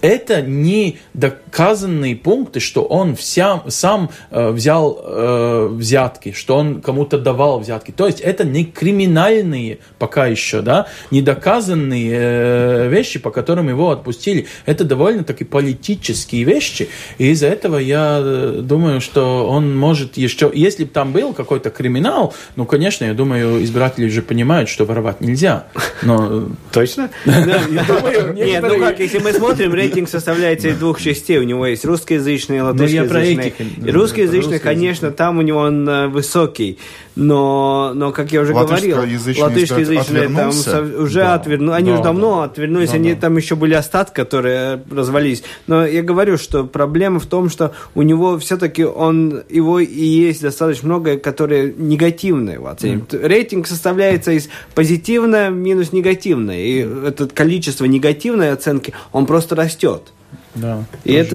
[0.00, 7.18] это не доказанные пункты, что он вся, сам э, взял э, взятки, что он кому-то
[7.18, 7.90] давал взятки.
[7.90, 13.90] То есть это не криминальные пока еще, да, не доказанные э, вещи, по которым его
[13.90, 14.46] отпустили.
[14.66, 16.88] Это довольно-таки политические вещи.
[17.18, 20.50] И из-за этого я э, думаю, что он может еще...
[20.54, 25.20] Если бы там был какой-то криминал, ну, конечно, я думаю, избиратели уже понимают, что воровать
[25.20, 25.66] нельзя.
[26.02, 26.48] Но...
[26.72, 27.10] Точно?
[27.24, 31.38] Нет, ну как, если мы смотрим смотрим, рейтинг составляется из двух частей.
[31.38, 33.54] У него есть русскоязычный и латышскоязычный.
[33.84, 36.78] И русскоязычный, конечно, там у него он э, высокий.
[37.18, 41.34] Но, но как я уже говорил, латышскоязычные там уже да.
[41.34, 41.74] отвернули.
[41.74, 42.44] Они да, уже давно да.
[42.44, 43.20] отвернулись, да, они да.
[43.22, 45.42] там еще были остатки, которые развалились.
[45.66, 50.42] Но я говорю, что проблема в том, что у него все-таки он, его и есть
[50.42, 53.12] достаточно много, которые негативные его оценивают.
[53.12, 53.26] Mm.
[53.26, 56.60] Рейтинг составляется из позитивное минус негативное.
[56.60, 60.12] И это количество негативной оценки, он просто растет.
[60.54, 60.84] Да.
[61.02, 61.34] И это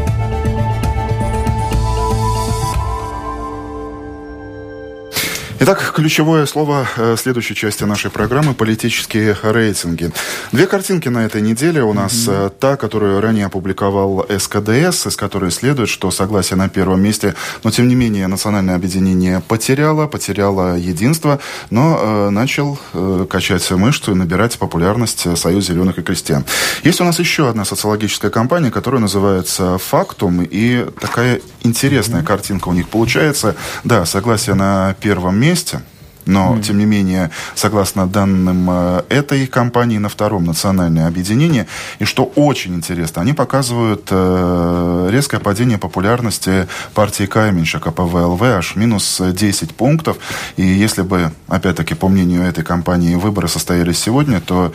[5.63, 10.11] Итак, ключевое слово э, следующей части нашей программы– политические рейтинги.
[10.51, 12.13] Две картинки на этой неделе у нас.
[12.13, 12.53] Mm-hmm.
[12.59, 17.87] Та, которую ранее опубликовал СКДС, из которой следует, что согласие на первом месте, но тем
[17.87, 24.57] не менее национальное объединение потеряло, потеряло единство, но э, начал э, качать мышцу и набирать
[24.57, 26.43] популярность Союз зеленых и крестьян.
[26.81, 32.25] Есть у нас еще одна социологическая компания, которая называется «Фактум», и такая интересная mm-hmm.
[32.25, 33.55] картинка у них получается.
[33.83, 35.81] Да, согласие на первом месте, месте.
[36.25, 36.61] Но, mm.
[36.61, 41.65] тем не менее, согласно данным э, этой компании, на втором национальное объединение.
[41.99, 49.19] И что очень интересно, они показывают э, резкое падение популярности партии Кайменша, КПВЛВ, аж минус
[49.19, 50.17] 10 пунктов.
[50.57, 54.71] И если бы, опять-таки, по мнению этой компании, выборы состоялись сегодня, то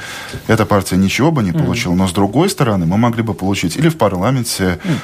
[0.49, 1.93] эта партия ничего бы не получила.
[1.93, 1.97] Mm.
[1.97, 4.99] Но, с другой стороны, мы могли бы получить или в парламенте mm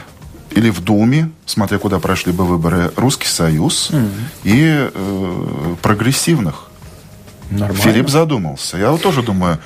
[0.54, 4.10] или в Думе, смотря куда прошли бы выборы, Русский Союз mm-hmm.
[4.44, 6.68] и э, прогрессивных.
[7.50, 7.82] Нормально.
[7.82, 8.78] Филипп задумался.
[8.78, 9.58] Я вот тоже думаю,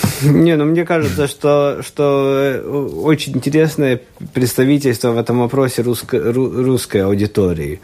[0.22, 2.60] не, ну мне кажется, что, что э,
[3.02, 4.00] очень интересное
[4.32, 7.80] представительство в этом вопросе русско, русской аудитории.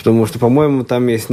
[0.00, 1.28] Потому что, по-моему, там есть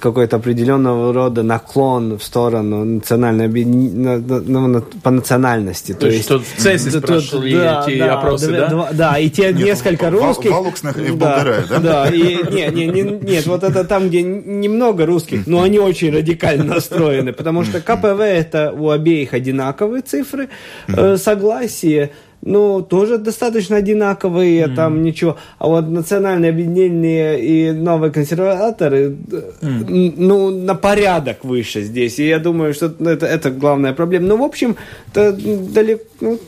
[0.00, 5.92] какой-то определенного рода наклон в сторону национальной на, на, на, по национальности.
[5.92, 8.68] То, То есть, что в ЦЕСе спрашивали да, эти да, опросы, да?
[8.68, 10.50] Да, да, и те нет, несколько русских...
[10.50, 11.78] Валуксных и в да, да?
[11.78, 16.12] Да, и, нет, нет, нет, нет, вот это там, где немного русских, но они очень
[16.12, 19.34] радикально настроены, потому что КПВ это у обеих
[19.70, 20.48] одинаковые цифры,
[20.88, 22.10] э, согласие
[22.42, 24.74] ну, тоже достаточно одинаковые, mm.
[24.74, 25.36] там ничего.
[25.58, 30.14] А вот национальное объединение и новые консерваторы, mm.
[30.16, 32.18] ну, на порядок выше здесь.
[32.18, 34.26] И я думаю, что это, это главная проблема.
[34.26, 34.76] Ну, в общем,
[35.12, 36.38] это далеко, ну,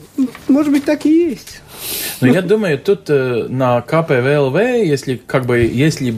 [0.48, 1.60] может быть, так и есть.
[2.22, 6.14] Ну, я думаю, тут э, на КПВЛВ, если как бы, если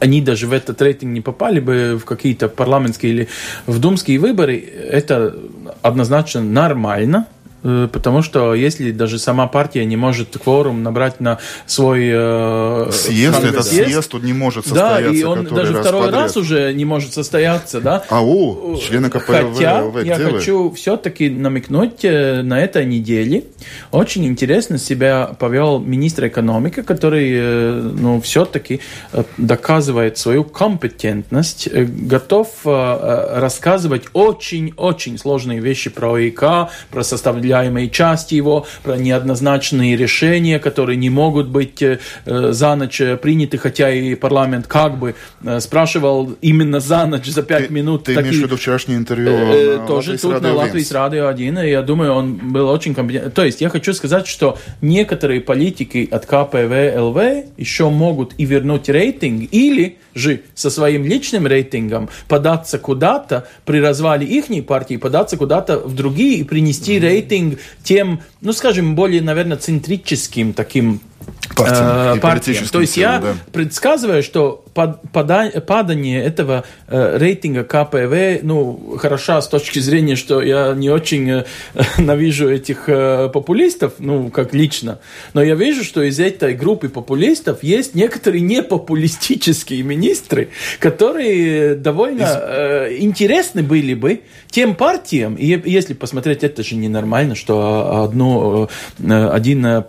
[0.00, 3.28] они даже в этот рейтинг не попали бы в какие-то парламентские или
[3.66, 5.36] в думские выборы, это
[5.82, 7.26] однозначно нормально.
[7.62, 13.44] Э, потому что если даже сама партия не может кворум набрать на свой э, съезд,
[13.44, 15.10] этот съезд, съезд тут не может состояться.
[15.10, 16.22] Да, и он даже раз второй подряд.
[16.22, 18.04] раз уже не может состояться, да.
[18.08, 23.44] А у члены КПРВ Хотя я хочу все-таки намекнуть э, на этой неделе.
[23.90, 28.80] Очень интересно себя повел министр экономики, который, э, ну, все-таки
[29.36, 38.66] доказывает свою компетентность, готов рассказывать очень-очень сложные вещи про ИК, про составление неопределяемые части его,
[38.82, 44.98] про неоднозначные решения, которые не могут быть э, за ночь приняты, хотя и парламент как
[44.98, 48.04] бы э, спрашивал именно за ночь, за пять ты, минут.
[48.04, 51.26] Ты такие, имеешь в виду вчерашнее интервью э, на Тоже тут на Латвии с Радио
[51.26, 53.30] 1, и я думаю, он был очень компетентен.
[53.30, 57.18] То есть я хочу сказать, что некоторые политики от КПВ ЛВ
[57.56, 64.26] еще могут и вернуть рейтинг, или же со своим личным рейтингом податься куда-то при развале
[64.26, 67.00] их партии, податься куда-то в другие и принести mm-hmm.
[67.00, 71.00] рейтинг тем, ну, скажем, более, наверное, центрическим таким
[71.56, 72.16] партиям.
[72.16, 72.66] Э, партиям.
[72.66, 73.34] То есть силам, я да.
[73.52, 80.90] предсказываю, что падание этого э, рейтинга КПВ, ну, хороша с точки зрения, что я не
[80.90, 81.44] очень э,
[81.98, 85.00] навижу этих э, популистов, ну, как лично,
[85.34, 92.96] но я вижу, что из этой группы популистов есть некоторые непопулистические министры, которые довольно э,
[92.98, 99.84] интересны были бы тем партиям, и если посмотреть, это же ненормально, что одно, э, один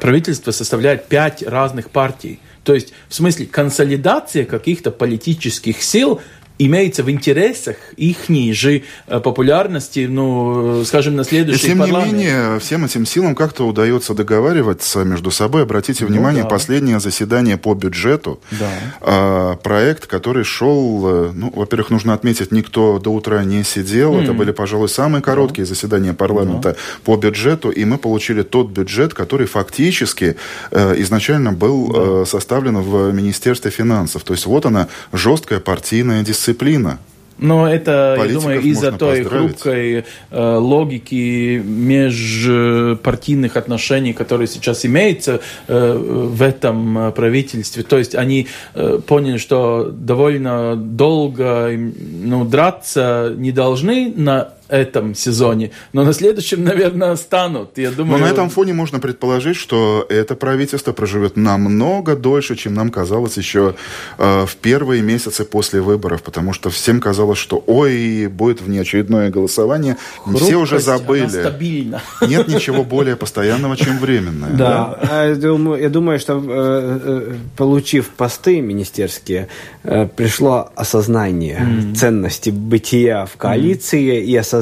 [0.00, 2.38] правительство составляет пять разных партий.
[2.68, 6.20] То есть, в смысле, консолидация каких-то политических сил–
[6.58, 12.12] имеется в интересах их же э, популярности, ну, скажем, на следующий И тем парламент.
[12.12, 15.62] не менее, всем этим силам как-то удается договариваться между собой.
[15.62, 16.54] Обратите ну внимание, ну, да.
[16.54, 18.70] последнее заседание по бюджету, да.
[19.00, 24.14] а, проект, который шел, э, ну, во-первых, нужно отметить, никто до утра не сидел.
[24.14, 24.24] Mm.
[24.24, 25.68] Это были, пожалуй, самые короткие да.
[25.68, 26.76] заседания парламента да.
[27.04, 30.36] по бюджету, и мы получили тот бюджет, который фактически
[30.70, 31.98] э, изначально был да.
[31.98, 34.24] э, составлен в Министерстве финансов.
[34.24, 36.98] То есть вот она жесткая партийная дисциплина дисциплина.
[37.40, 45.40] Но это, Политиков я думаю, из-за той хрупкой э, логики межпартийных отношений, которые сейчас имеются
[45.68, 47.84] э, в этом э, правительстве.
[47.84, 55.70] То есть они э, поняли, что довольно долго ну, драться не должны на этом сезоне,
[55.92, 57.78] но на следующем, наверное, станут.
[57.78, 58.18] Я думаю...
[58.18, 63.36] Но на этом фоне можно предположить, что это правительство проживет намного дольше, чем нам казалось
[63.36, 63.74] еще
[64.18, 69.96] э, в первые месяцы после выборов, потому что всем казалось, что ой, будет внеочередное голосование.
[70.22, 71.28] Хрупкость, Все уже забыли.
[71.28, 72.02] стабильно.
[72.26, 74.50] Нет ничего более постоянного, чем временное.
[74.50, 75.24] Да, да?
[75.24, 79.48] Я, думаю, что э, э, получив посты министерские,
[79.82, 81.94] э, пришло осознание mm-hmm.
[81.94, 84.24] ценности бытия в коалиции mm-hmm.
[84.24, 84.57] и осознание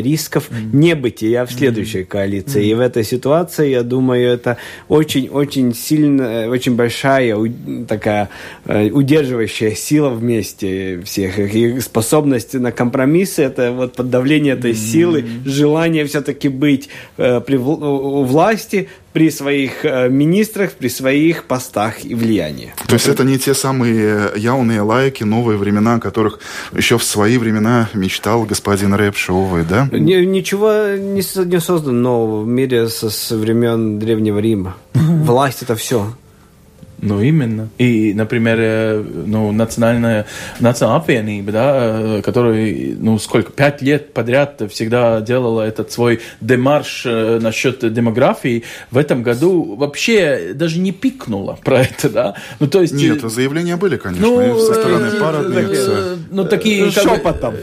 [0.00, 0.76] рисков mm-hmm.
[0.76, 2.66] небытия в следующей коалиции.
[2.66, 4.56] И в этой ситуации, я думаю, это
[4.88, 7.36] очень-очень сильно, очень большая
[7.86, 8.28] такая
[8.66, 11.38] удерживающая сила вместе всех.
[11.38, 18.88] И способность на компромиссы, это вот под давление этой силы, желание все-таки быть при власти,
[19.12, 22.74] при своих э, министрах, при своих постах и влиянии.
[22.86, 26.40] То есть это не те самые явные лайки, новые времена, о которых
[26.72, 29.88] еще в свои времена мечтал господин Рэп Шоувы, да?
[29.90, 31.22] Ничего не,
[31.60, 34.76] создано нового в мире со времен Древнего Рима.
[34.94, 36.12] Власть это все.
[37.00, 37.68] Ну, именно.
[37.78, 40.26] И, например, э, ну, национальная,
[40.58, 47.02] национальная apvienība, да, э, которая, ну, сколько, пять лет подряд всегда делала этот свой демарш
[47.06, 52.34] э, насчет демографии, в этом году вообще даже не пикнула про это, да.
[52.58, 52.94] Ну, то есть...
[52.94, 56.18] Нет, заявления были, конечно, ну, со стороны парадницы.
[56.30, 56.90] Ну, такие...
[56.90, 57.54] Шепотом.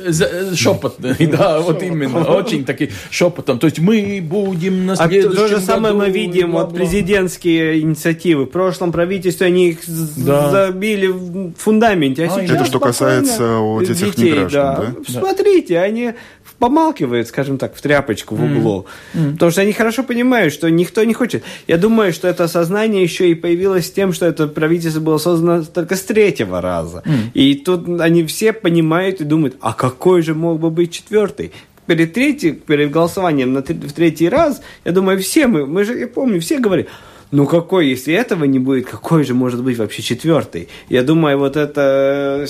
[0.56, 2.24] Шепотные, да, вот именно.
[2.24, 3.60] Очень такие шепотом.
[3.60, 8.46] То есть мы будем на следующем А то же самое мы видим, вот президентские инициативы.
[8.46, 9.80] В прошлом правительстве правительстве они их
[10.18, 10.52] да.
[10.52, 12.26] забили в фундаменте.
[12.26, 14.96] А, а это что касается вот этих детей, неграждан, да.
[15.08, 15.20] да?
[15.20, 16.14] Смотрите, они
[16.60, 18.86] помалкивают, скажем так, в тряпочку в углу.
[19.14, 19.20] Mm.
[19.20, 19.32] Mm.
[19.34, 21.44] Потому что они хорошо понимают, что никто не хочет.
[21.68, 25.96] Я думаю, что это осознание еще и появилось тем, что это правительство было создано только
[25.96, 27.04] с третьего раза.
[27.06, 27.32] Mm.
[27.34, 31.52] И тут они все понимают и думают, а какой же мог бы быть четвертый?
[31.88, 36.08] Перед, третий, перед голосованием на, в третий раз, я думаю, все мы, мы же, я
[36.08, 36.88] помню, все говорили,
[37.32, 40.70] ну какой, если этого не будет, какой же может быть вообще четвертый?
[40.90, 42.46] Я думаю, вот эта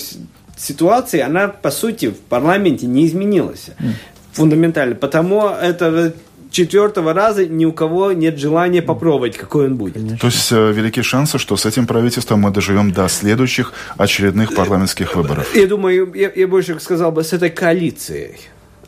[0.57, 3.91] ситуация, она по сути в парламенте не изменилась mm.
[4.33, 4.95] фундаментально.
[4.95, 6.13] Потому это
[6.55, 10.19] четвертого раза ни у кого нет желания попробовать, какой он будет.
[10.19, 15.15] То есть э, велики шансы, что с этим правительством мы доживем до следующих очередных парламентских
[15.15, 15.53] выборов.
[15.55, 18.37] Я думаю, я, я больше сказал бы с этой коалицией.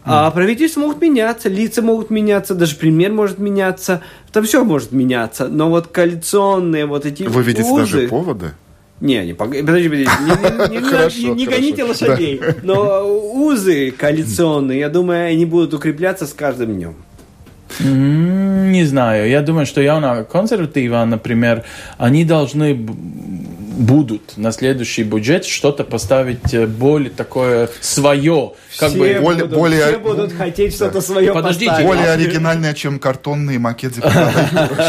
[0.09, 5.47] А правительства могут меняться, лица могут меняться, даже премьер может меняться, там все может меняться.
[5.47, 7.79] Но вот коалиционные вот эти Вы видите узы...
[7.81, 8.51] даже поводы?
[8.99, 12.39] Не, не, подожди, подожди, не, не, хорошо, не, не гоните лошадей.
[12.39, 12.55] Да.
[12.63, 16.95] Но узы коалиционные, я думаю, они будут укрепляться с каждым днем.
[17.79, 19.29] Не знаю.
[19.29, 21.63] Я думаю, что явно консерватива, например,
[21.97, 28.53] они должны будут на следующий бюджет что-то поставить э, более такое свое.
[28.79, 31.87] Как все бы, будут, более, все будут хотеть что-то свое Подождите, поставить.
[31.87, 33.93] Более оригинальное, чем картонный макет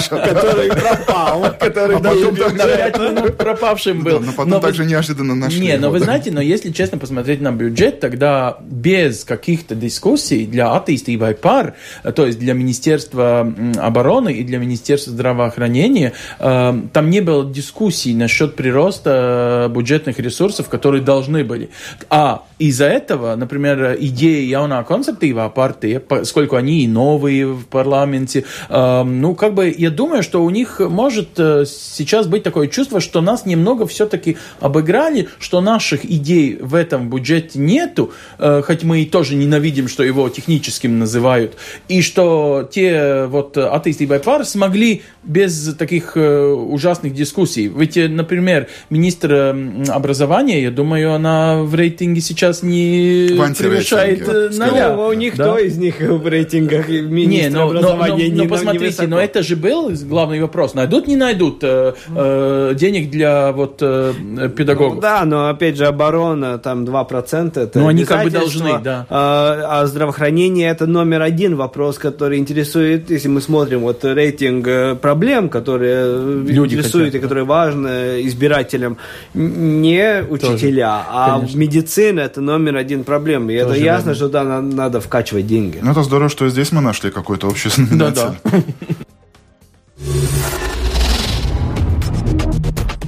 [0.09, 1.55] Который пропал.
[1.59, 4.20] Который а потом пропавшим был.
[4.20, 5.61] Но потом также неожиданно нашли.
[5.61, 10.66] Не, но вы знаете, но если честно посмотреть на бюджет, тогда без каких-то дискуссий для
[10.66, 11.74] attīstībai пар,
[12.14, 18.57] то есть для Министерства обороны и для Министерства здравоохранения, э, там не было дискуссий насчет
[18.57, 21.70] прироста бюджетных ресурсов, которые должны были.
[22.11, 29.02] А из-за этого, например, идеи яунā консервативā партия, поскольку они и новые в парламенте, э,
[29.02, 33.20] ну, как бы, я думаю, что у них может э, сейчас быть такое чувство, что
[33.20, 39.06] нас немного все-таки обыграли, что наших идей в этом бюджете нету, э, хоть мы и
[39.06, 41.56] тоже ненавидим, что его техническим называют,
[41.88, 47.68] и что те вот attīstībai пар смогли без таких э, ужасных дискуссий.
[47.68, 49.56] Ведь, э, например, министр
[49.88, 53.34] образования, я думаю, она в рейтинге сейчас не
[53.68, 54.50] превышает э.
[54.52, 55.44] Ну, у них да?
[55.44, 59.20] кто из них в рейтингах министра не, но, образования но, но, но, но посмотрите, но
[59.20, 60.74] это же был главный вопрос.
[60.74, 64.96] Найдут, не найдут э, э, денег для вот педагогов?
[64.96, 69.07] Ну, да, но опять же оборона, там 2% это Ну, они как бы должны, да.
[69.09, 75.48] А, а здравоохранение это номер один вопрос, который интересует, если мы смотрим вот рейтинг проблем,
[75.48, 78.98] которые Люди интересуют хотят, и которые важны избирателям,
[79.35, 81.09] не учителя, Тоже.
[81.11, 81.59] а Конечно.
[81.59, 83.52] медицина это номер один проблема.
[83.58, 84.14] Это ясно, верно.
[84.14, 85.78] что да, надо, надо вкачивать деньги.
[85.82, 88.38] Ну, это здорово, что здесь мы нашли какой-то общий знаменатель.
[88.42, 88.62] Да-да.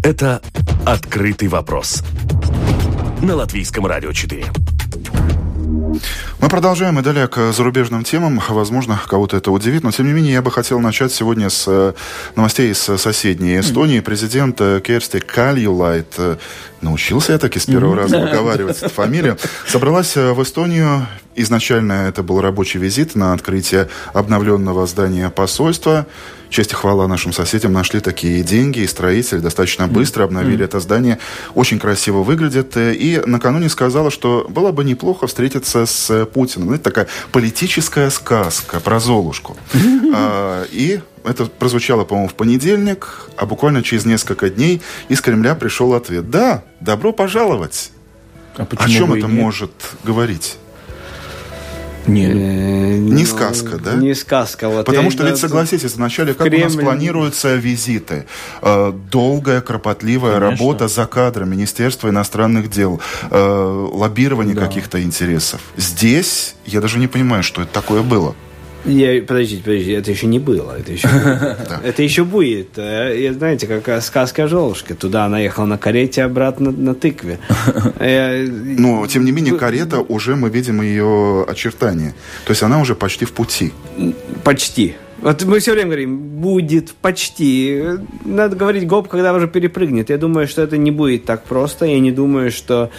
[0.02, 0.40] Это
[0.86, 2.02] «Открытый вопрос»
[3.22, 4.46] на Латвийском радио 4.
[6.40, 8.40] Мы продолжаем и далее к зарубежным темам.
[8.48, 11.92] Возможно, кого-то это удивит, но тем не менее я бы хотел начать сегодня с э,
[12.34, 14.00] новостей из соседней Эстонии.
[14.00, 16.36] Президент э, Керсти Кальюлайт э,
[16.80, 19.36] научился я таки с первого раза выговаривать эту фамилию.
[19.66, 21.06] Собралась в Эстонию.
[21.42, 26.07] Изначально это был рабочий визит на открытие обновленного здания посольства.
[26.50, 30.64] Честь и хвала нашим соседям нашли такие деньги, и строители достаточно быстро обновили mm.
[30.64, 31.18] это здание.
[31.55, 32.76] Очень красиво выглядит.
[32.76, 36.72] И накануне сказала, что было бы неплохо встретиться с Путиным.
[36.72, 39.57] Это такая политическая сказка про Золушку.
[40.12, 45.95] А, и это прозвучало, по-моему, в понедельник, а буквально через несколько дней из Кремля пришел
[45.95, 46.28] ответ.
[46.30, 47.93] Да, добро пожаловать.
[48.57, 49.70] А О чем это может
[50.03, 50.59] говорить?
[52.07, 52.34] Нет.
[52.34, 53.94] Э, не сказка, да?
[53.94, 54.68] Не сказка.
[54.68, 56.62] Вот Потому что ведь, согласитесь, вначале как Кремль...
[56.62, 58.26] у нас планируются визиты?
[58.62, 60.51] Э, долгая, кропотливая Конечно.
[60.51, 64.66] работа за кадром Министерства иностранных дел, э, лоббирование да.
[64.66, 65.61] каких-то интересов.
[65.76, 68.34] Здесь я даже не понимаю, что это такое было.
[68.85, 70.76] Я, подождите, подождите, это еще не было.
[70.78, 71.09] Это еще,
[71.85, 72.70] это еще будет.
[72.76, 74.95] Э, знаете, как сказка Жолушка.
[74.95, 77.39] Туда она ехала на карете, обратно на тыкве.
[77.99, 82.14] Но, тем не менее, карета уже, мы видим ее очертания.
[82.45, 83.72] То есть она уже почти в пути.
[84.45, 84.97] Почти.
[85.23, 87.83] Вот мы все время говорим, будет почти.
[88.25, 90.09] Надо говорить гоп, когда уже перепрыгнет.
[90.09, 91.85] Я думаю, что это не будет так просто.
[91.85, 92.91] Я не думаю, что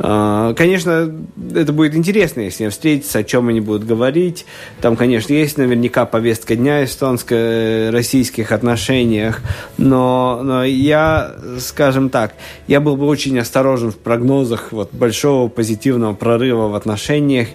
[0.00, 1.12] а, конечно,
[1.54, 4.46] это будет интересно, если они встретятся, о чем они будут говорить.
[4.80, 9.40] Там, конечно, есть наверняка повестка дня эстонско-российских отношениях,
[9.76, 12.34] но, но я, скажем так,
[12.68, 17.48] я был бы очень осторожен в прогнозах вот, большого позитивного прорыва в отношениях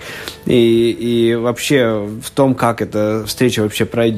[0.46, 4.12] и, и вообще в том, как эта встреча вообще пройдет.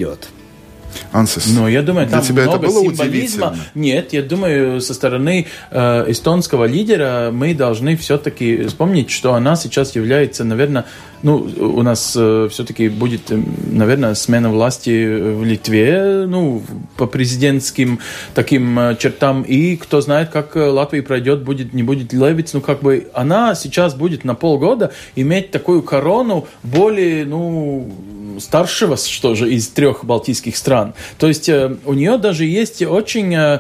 [1.12, 3.58] Ансис, Но я думаю, там для тебя много это было символизма.
[3.74, 9.96] Нет, я думаю, со стороны э, эстонского лидера мы должны все-таки вспомнить, что она сейчас
[9.96, 10.86] является, наверное,
[11.24, 13.42] ну, у нас э, все-таки будет, э,
[13.72, 16.62] наверное, смена власти в Литве, ну,
[16.98, 18.00] по президентским
[18.34, 19.44] таким э, чертам.
[19.44, 22.54] И кто знает, как э, Латвия пройдет, будет, не будет Левиц.
[22.54, 27.92] Ну, как бы она сейчас будет на полгода иметь такую корону более, ну,
[28.40, 30.94] старшего, что же, из трех балтийских стран.
[31.18, 33.60] То есть э, у нее даже есть очень э,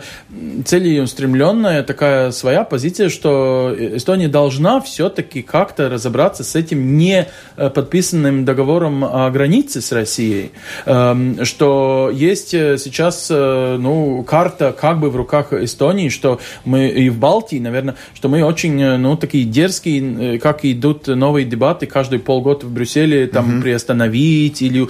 [0.65, 8.43] целеустремленная такая своя позиция, что Эстония должна все-таки как-то разобраться с этим не Э, подписанным
[8.43, 10.51] договором о границе с Россией,
[10.85, 17.17] эм, что есть сейчас ну, карта как бы в руках Эстонии, что мы и в
[17.17, 22.71] Балтии, наверное, что мы очень ну, такие дерзкие, как идут новые дебаты каждые полгода в
[22.71, 23.61] Брюсселе, там угу.
[23.61, 24.87] приостановить или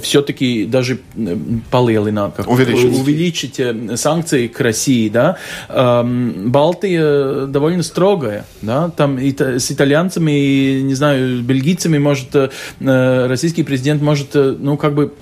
[0.00, 0.98] все-таки даже
[1.70, 2.98] полелина, как увеличить.
[2.98, 3.60] увеличить
[3.98, 5.36] санкции к России, да.
[5.68, 13.26] Эм, Балтия довольно строгая, да, там и с итальянцами, не знаю, бельгийцами, может, э, э,
[13.26, 15.12] российский президент может, э, ну, как бы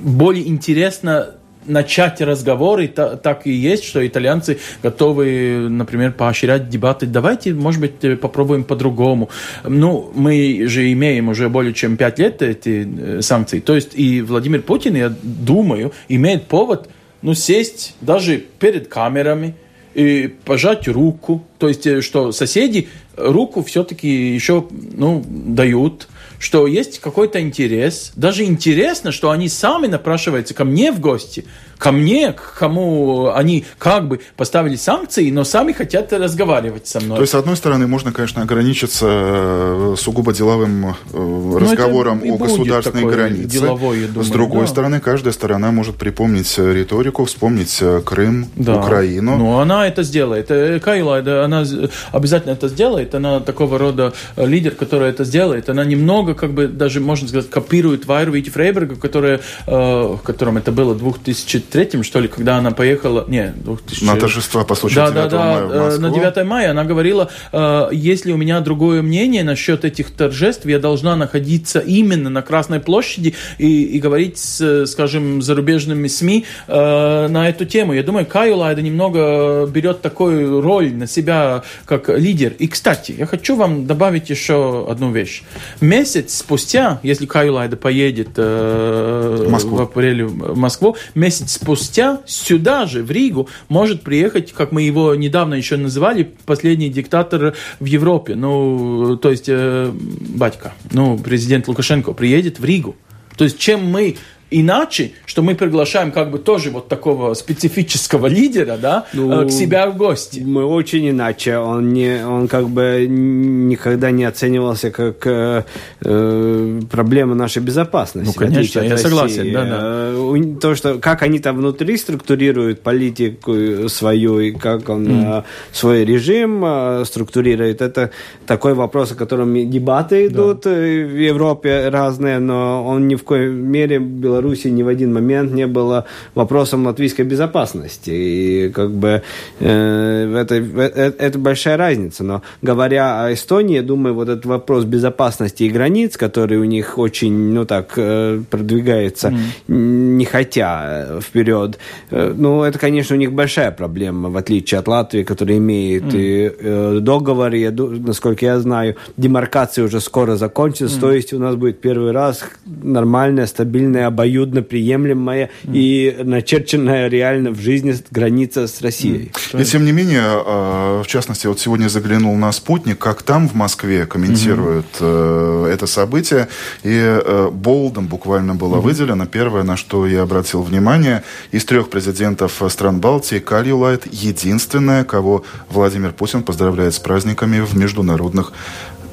[0.00, 1.34] более интересно
[1.66, 7.06] начать разговоры, так и есть, что итальянцы готовы, например, поощрять дебаты.
[7.06, 9.30] Давайте, может быть, попробуем по-другому.
[9.64, 13.60] Ну, мы же имеем уже более чем пять лет эти санкции.
[13.60, 16.88] То есть и Владимир Путин, я думаю, имеет повод
[17.22, 19.54] ну, сесть даже перед камерами
[19.94, 21.44] и пожать руку.
[21.58, 26.08] То есть, что соседи руку все-таки еще ну, дают,
[26.42, 28.10] что есть какой-то интерес.
[28.16, 31.44] Даже интересно, что они сами напрашиваются ко мне в гости
[31.82, 37.16] ко мне, к кому они как бы поставили санкции, но сами хотят разговаривать со мной.
[37.16, 43.04] То есть, с одной стороны, можно, конечно, ограничиться э, сугубо деловым э, разговором о государственной
[43.04, 43.48] границе.
[43.48, 44.66] Деловой, думаю, с другой да.
[44.68, 48.76] стороны, каждая сторона может припомнить э, риторику, вспомнить Крым, да.
[48.76, 49.36] Украину.
[49.36, 50.52] Ну, она это сделает.
[50.84, 51.64] Кайла, она
[52.12, 53.12] обязательно это сделает.
[53.16, 55.68] Она такого рода лидер, который это сделает.
[55.68, 60.70] Она немного, как бы, даже, можно сказать, копирует Вайру Вити Фрейберга, которая, в котором это
[60.70, 63.24] было 2000 2003, что ли, когда она поехала...
[63.28, 64.04] Не, 2000...
[64.04, 66.02] На торжество по случаю да, 9 да, мая в Москву.
[66.02, 70.78] На 9 мая она говорила, э, если у меня другое мнение насчет этих торжеств, я
[70.78, 77.48] должна находиться именно на Красной площади и, и говорить с, скажем, зарубежными СМИ э, на
[77.48, 77.94] эту тему.
[77.94, 82.52] Я думаю, Кайолайда немного берет такую роль на себя как лидер.
[82.58, 85.42] И, кстати, я хочу вам добавить еще одну вещь.
[85.80, 93.10] Месяц спустя, если Кайолайда поедет э, в апреле в Москву, месяц спустя сюда же, в
[93.10, 98.34] Ригу, может приехать, как мы его недавно еще называли, последний диктатор в Европе.
[98.34, 102.96] Ну, то есть, э, батька, ну, президент Лукашенко приедет в Ригу.
[103.36, 104.16] То есть, чем мы
[104.52, 109.90] иначе, что мы приглашаем как бы тоже вот такого специфического лидера, да, ну, к себя
[109.90, 110.40] в гости.
[110.40, 111.56] Мы очень иначе.
[111.56, 115.64] Он, не, он как бы никогда не оценивался как э,
[116.04, 118.34] э проблема нашей безопасности.
[118.38, 119.04] Ну, конечно, я России.
[119.04, 119.52] согласен.
[119.52, 119.78] Да, да.
[119.82, 125.44] Э, то, что, как они там внутри структурируют политику свою, и как он mm.
[125.72, 128.10] свой режим структурирует, это
[128.46, 130.70] такой вопрос, о котором дебаты идут да.
[130.70, 135.52] в Европе разные, но он ни в коей мере Беларусь Беларуси ни в один момент
[135.52, 138.10] не было вопросом латвийской безопасности.
[138.10, 139.22] И как бы
[139.60, 142.24] э, это, это, это большая разница.
[142.24, 146.98] Но говоря о Эстонии, я думаю, вот этот вопрос безопасности и границ, который у них
[146.98, 149.28] очень, ну так, э, продвигается,
[149.68, 149.72] mm.
[150.16, 151.78] не хотя э, вперед,
[152.10, 156.20] э, ну, это, конечно, у них большая проблема, в отличие от Латвии, которая имеет mm.
[156.20, 161.00] и э, договор, и, насколько я знаю, демаркация уже скоро закончится, mm.
[161.00, 165.70] то есть у нас будет первый раз нормальная, стабильная, обоюдная обоюдно приемлемая mm.
[165.74, 169.30] и начерченная реально в жизни граница с Россией.
[169.52, 169.62] Mm.
[169.62, 173.54] И тем не менее, а, в частности, вот сегодня заглянул на «Спутник», как там в
[173.54, 175.68] Москве комментируют mm-hmm.
[175.68, 176.48] это событие,
[176.82, 178.80] и э, болдом буквально было mm-hmm.
[178.80, 179.26] выделено.
[179.26, 186.12] Первое, на что я обратил внимание, из трех президентов стран Балтии Кальюлайт единственная, кого Владимир
[186.12, 188.52] Путин поздравляет с праздниками в международных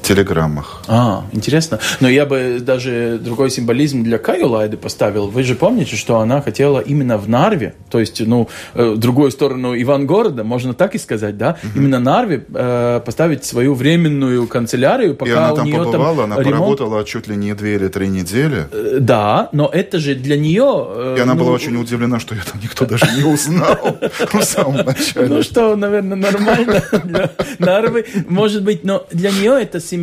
[0.10, 0.82] телеграммах.
[0.88, 1.80] А, интересно.
[2.00, 5.28] Но я бы даже другой символизм для Кайолайды поставил.
[5.28, 9.80] Вы же помните, что она хотела именно в Нарве, то есть, ну, э, другую сторону
[9.80, 11.80] Ивангорода, можно так и сказать, да, угу.
[11.80, 16.26] именно Нарве э, поставить свою временную канцелярию, пока и она там у нее побывала, там
[16.26, 16.56] она ремонт...
[16.56, 18.68] поработала чуть ли не две или три недели.
[18.72, 20.88] Э, да, но это же для нее...
[20.90, 21.42] Э, и она ну...
[21.42, 23.78] была очень удивлена, что ее там никто даже не узнал
[24.34, 25.28] в самом начале.
[25.28, 27.30] Ну что, наверное, нормально для
[27.60, 29.99] Нарвы, может быть, но для нее это символизм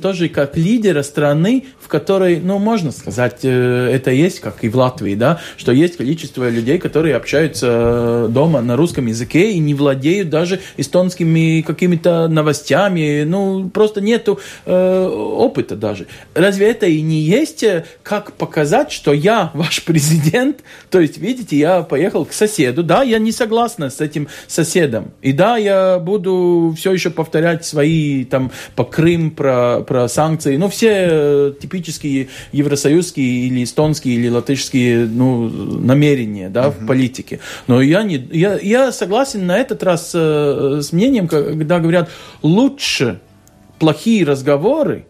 [0.00, 4.76] тоже как лидера страны, в которой, ну, можно сказать, э, это есть, как и в
[4.76, 9.74] Латвии, да, что есть количество людей, которые общаются э, дома на русском языке и не
[9.74, 16.06] владеют даже эстонскими какими-то новостями, ну, просто нету э, опыта даже.
[16.34, 21.56] Разве это и не есть, э, как показать, что я ваш президент, то есть, видите,
[21.56, 26.74] я поехал к соседу, да, я не согласна с этим соседом, и да, я буду
[26.76, 30.58] все еще повторять свои там по Крым, про, про санкции.
[30.58, 36.82] Ну, все э, типические евросоюзские или эстонские или латышские ну, намерения да, uh-huh.
[36.82, 37.40] в политике.
[37.66, 42.10] Но я, не, я, я согласен на этот раз э, с мнением, когда говорят,
[42.42, 43.20] лучше
[43.78, 45.06] плохие разговоры,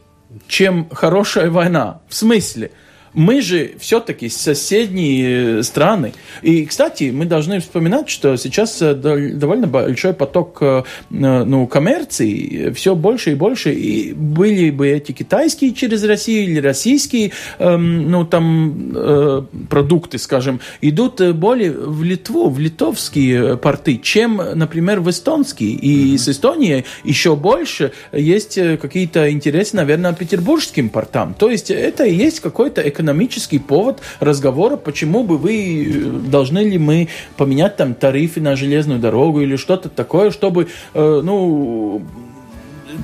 [0.47, 2.01] чем хорошая война.
[2.09, 2.71] В смысле?
[3.15, 6.13] Мы же все-таки соседние страны.
[6.43, 12.95] И, кстати, мы должны вспоминать, что сейчас э, довольно большой поток э, ну, коммерции, все
[12.95, 13.73] больше и больше.
[13.73, 20.61] И были бы эти китайские через Россию или российские эм, ну, там, э, продукты, скажем,
[20.81, 25.71] идут более в Литву, в литовские порты, чем, например, в эстонские.
[25.71, 26.19] И mm-hmm.
[26.19, 31.35] с Эстонией еще больше есть какие-то интересы, наверное, петербургским портам.
[31.35, 36.61] То есть это и есть какой-то экономический экономический повод разговора, почему бы вы, э, должны
[36.61, 42.03] ли мы поменять там тарифы на железную дорогу или что-то такое, чтобы, э, ну,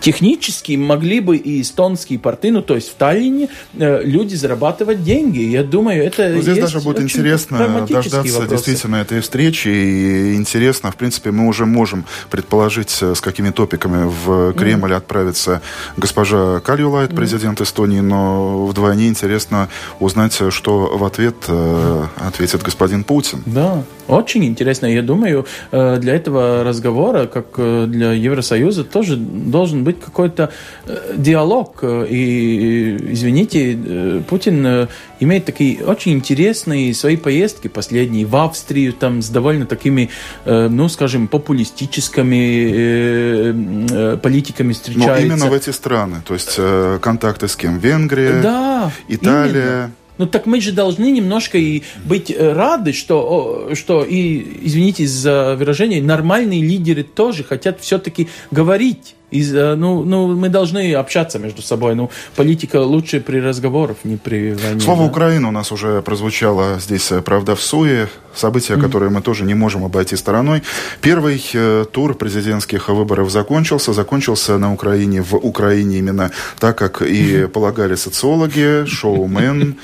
[0.01, 5.41] технически могли бы и эстонские порты, ну то есть в Таллине, э, люди зарабатывать деньги.
[5.41, 8.49] Я думаю, это ну, Здесь даже будет интересно дождаться вопросы.
[8.49, 9.69] действительно этой встречи.
[9.69, 14.97] И интересно, в принципе, мы уже можем предположить, э, с какими топиками в Кремль mm.
[14.97, 15.63] отправится
[15.97, 17.65] госпожа Кальюлайт, президент mm.
[17.65, 19.69] Эстонии, но вдвойне интересно
[20.01, 23.43] узнать, что в ответ э, ответит господин Путин.
[23.47, 24.87] Да, очень интересно.
[24.87, 30.51] Я думаю, э, для этого разговора, как для Евросоюза, тоже должен быть какой-то
[30.87, 31.79] э, диалог.
[31.83, 34.89] Э, и, извините, э, Путин
[35.21, 40.11] имеет такие очень интересные свои поездки последние в Австрию, там с довольно такими,
[40.45, 45.27] ну, скажем, популистическими политиками встречается.
[45.27, 46.59] Но именно в эти страны, то есть
[47.01, 47.79] контакты с кем?
[47.79, 49.63] Венгрия, да, Италия.
[49.63, 49.93] Именно.
[50.19, 56.03] Ну так мы же должны немножко и быть рады, что, что и, извините за выражение,
[56.03, 61.95] нормальные лидеры тоже хотят все-таки говорить из, э, ну, ну, мы должны общаться между собой.
[61.95, 64.81] Ну, политика лучше при разговорах, не при войне.
[64.81, 65.11] Слово да?
[65.11, 68.09] Украина у нас уже прозвучало здесь, э, правда, в Суе.
[68.37, 68.83] События, mm-hmm.
[68.83, 70.63] которые мы тоже не можем обойти стороной.
[71.01, 73.95] Первый э, тур президентских выборов закончился.
[73.95, 77.49] Закончился на Украине, в Украине именно так, как и mm-hmm.
[77.49, 79.77] полагали социологи, шоумен,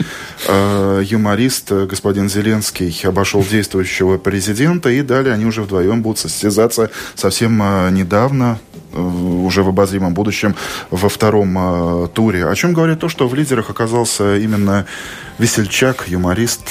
[0.48, 4.90] э, юморист господин Зеленский обошел действующего президента.
[4.90, 7.57] И далее они уже вдвоем будут состязаться совсем
[7.94, 8.59] недавно
[8.93, 10.55] уже в обозримом будущем
[10.90, 12.47] во втором туре.
[12.47, 14.86] О чем говорит то, что в лидерах оказался именно
[15.38, 16.62] весельчак, юморист,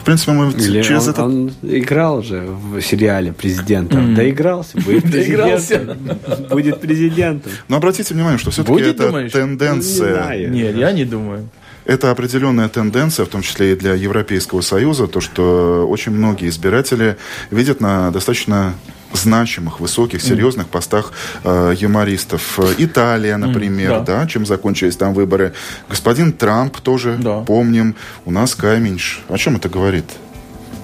[0.00, 1.24] в принципе, мы Или через он, это...
[1.24, 3.98] Он играл же в сериале президента.
[3.98, 4.14] Mm.
[4.14, 6.18] Доигрался, будет президентом.
[6.48, 7.52] будет президентом.
[7.68, 10.48] Но обратите внимание, что все-таки это тенденция.
[10.48, 11.48] Не Нет, я не думаю.
[11.84, 17.16] Это определенная тенденция, в том числе и для Европейского Союза, то, что очень многие избиратели
[17.50, 18.74] видят на достаточно
[19.12, 20.70] значимых, высоких, серьезных mm.
[20.70, 21.12] постах
[21.44, 22.58] э, юмористов.
[22.78, 24.20] Италия, например, mm, да.
[24.20, 25.52] да, чем закончились там выборы.
[25.88, 27.40] Господин Трамп тоже, да.
[27.40, 27.94] помним,
[28.24, 29.22] у нас Каменш.
[29.28, 30.04] О чем это говорит?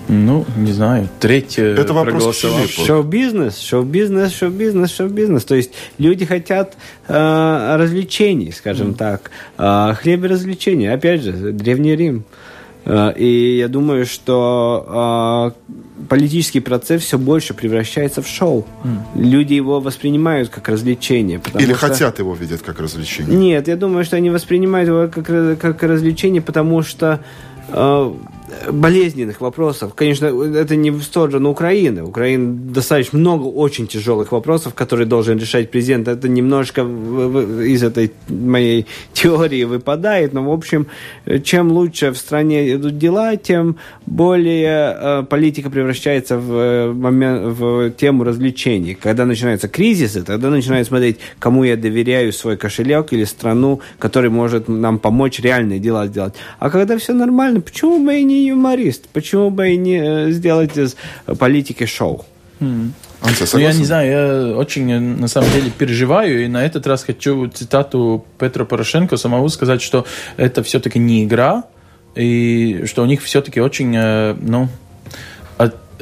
[0.08, 5.44] Ну, не знаю, треть Это вопрос Шоу-бизнес, шоу-бизнес, шоу-бизнес, шоу-бизнес.
[5.44, 6.76] То есть люди хотят
[7.08, 8.94] э, развлечений, скажем mm.
[8.94, 9.30] так.
[9.58, 10.86] Э, хлеб и развлечений.
[10.86, 12.18] Опять же, Древний Рим.
[12.18, 12.45] Э,
[13.16, 15.52] и я думаю, что
[15.98, 18.64] э, политический процесс все больше превращается в шоу.
[18.84, 19.22] Mm.
[19.22, 21.40] Люди его воспринимают как развлечение.
[21.54, 21.88] Или что...
[21.88, 23.36] хотят его видеть как развлечение?
[23.36, 27.20] Нет, я думаю, что они воспринимают его как, как развлечение, потому что
[27.68, 28.12] э,
[28.70, 29.94] болезненных вопросов.
[29.94, 32.02] Конечно, это не в сторону Украины.
[32.02, 36.08] Украина достаточно много очень тяжелых вопросов, которые должен решать президент.
[36.08, 40.86] Это немножко из этой моей теории выпадает, но, в общем,
[41.44, 43.76] чем лучше в стране идут дела, тем
[44.06, 48.94] более э, политика превращается в, э, момент, в тему развлечений.
[48.94, 54.68] Когда начинаются кризисы, тогда начинают смотреть, кому я доверяю свой кошелек или страну, который может
[54.68, 56.34] нам помочь реальные дела сделать.
[56.58, 59.08] А когда все нормально, почему мы и не юморист.
[59.12, 60.96] Почему бы и не э, сделать из
[61.38, 62.24] политики шоу?
[62.60, 62.90] Mm.
[63.52, 67.04] Ну, я не знаю, я очень э, на самом деле переживаю, и на этот раз
[67.04, 71.64] хочу цитату Петра Порошенко самого сказать, что это все-таки не игра,
[72.14, 74.68] и что у них все-таки очень, э, ну,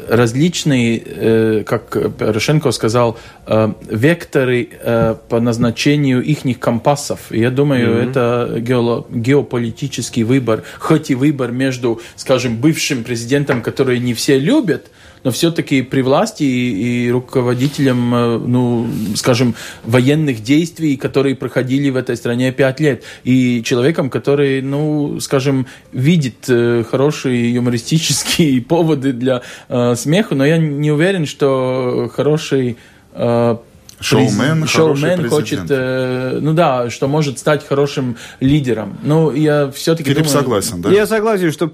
[0.09, 7.21] различные, э, как Порошенко сказал, э, векторы э, по назначению их компасов.
[7.31, 8.11] Я думаю, mm-hmm.
[8.11, 14.87] это геополитический выбор, хоть и выбор между, скажем, бывшим президентом, который не все любят,
[15.25, 19.55] но все-таки при власти и, и руководителем, э, ну, скажем,
[19.85, 26.45] военных действий, которые проходили в этой стране пять лет, и человеком, который, ну, скажем, видит
[26.49, 32.77] э, хорошие юмористические поводы для э, смеха, но я не уверен, что хороший
[33.13, 33.57] э,
[34.01, 38.99] Шоумен, шоумен хочет, э, ну да, что может стать хорошим лидером.
[39.03, 40.33] Ну, я все-таки Филипп думаю...
[40.33, 40.91] согласен, да?
[40.91, 41.71] Я согласен, что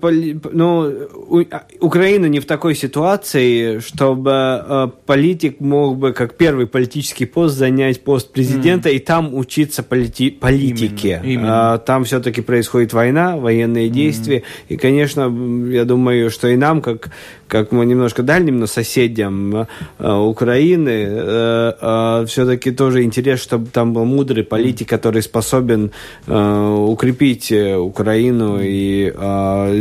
[0.53, 0.93] ну,
[1.81, 8.03] Украина не в такой ситуации, чтобы э, политик мог бы как первый политический пост занять
[8.05, 8.95] пост президента mm.
[8.95, 11.21] и там учиться полити политике.
[11.23, 11.75] Именно, именно.
[11.75, 13.91] А, там все-таки происходит война, военные mm.
[13.91, 14.43] действия.
[14.69, 15.23] И, конечно,
[15.71, 17.11] я думаю, что и нам, как
[17.51, 19.67] как мы немножко дальним, но соседям
[19.99, 25.91] э, Украины, э, э, все-таки тоже интерес, чтобы там был мудрый политик, который способен
[26.27, 29.13] укрепить Украину и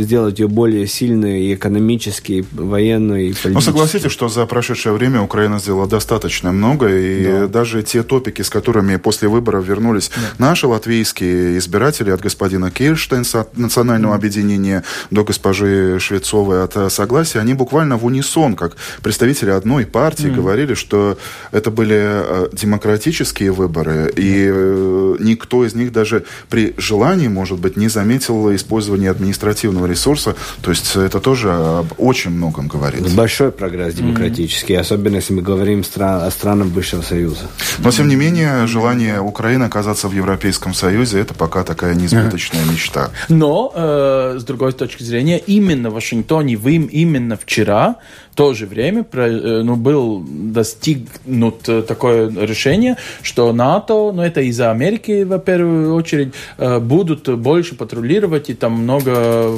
[0.02, 3.52] сделать ее более сильной и экономически, и военную, и политически.
[3.54, 7.46] Ну, согласитесь, что за прошедшее время Украина сделала достаточно много, и да.
[7.46, 10.46] даже те топики, с которыми после выборов вернулись да.
[10.46, 17.54] наши латвийские избиратели от господина Кирштейнса от Национального объединения до госпожи Швецовой от Согласия, они
[17.60, 20.34] буквально в унисон, как представители одной партии, mm.
[20.34, 21.18] говорили, что
[21.52, 27.76] это были э, демократические выборы, и э, никто из них даже при желании, может быть,
[27.76, 30.34] не заметил использования административного ресурса.
[30.62, 33.14] То есть это тоже об очень многом говорит.
[33.14, 34.80] Большой прогресс демократический, mm.
[34.80, 37.44] особенно если мы говорим о странах бывшего Союза.
[37.78, 43.10] Но, тем не менее, желание Украины оказаться в Европейском Союзе, это пока такая несбыточная мечта.
[43.28, 47.96] Но, э, с другой точки зрения, именно в Вашингтоне, вы именно в вчера
[48.32, 54.40] в то же время э, ну, был достигнут э, такое решение, что НАТО, ну это
[54.42, 59.56] из-за Америки, во первую очередь, э, будут больше патрулировать и там много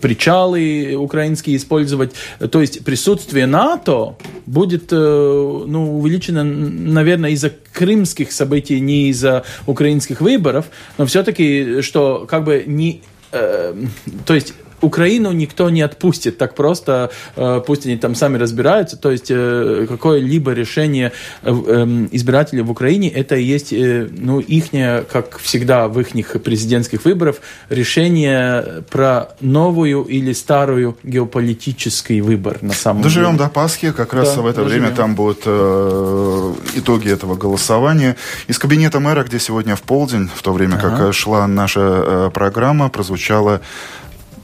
[0.00, 2.12] причалы украинские использовать.
[2.50, 4.14] То есть присутствие НАТО
[4.46, 10.66] будет ну, увеличено, наверное, из-за крымских событий, не из-за украинских выборов,
[10.96, 13.02] но все-таки, что как бы не...
[13.30, 18.96] То есть Украину никто не отпустит так просто, э, пусть они там сами разбираются.
[18.96, 21.12] То есть э, какое-либо решение
[21.42, 26.12] э, эм, избирателей в Украине, это и есть, ну, ихнее, как всегда в их
[26.42, 27.36] президентских выборах,
[27.70, 33.44] решение про новую или старую геополитический выбор на самом Доживем деле.
[33.44, 34.82] до Пасхи, как раз да, в это доживем.
[34.82, 38.16] время там будут э, итоги этого голосования.
[38.48, 40.96] Из кабинета мэра, где сегодня в полдень, в то время ага.
[40.96, 43.60] как шла наша э, программа, прозвучало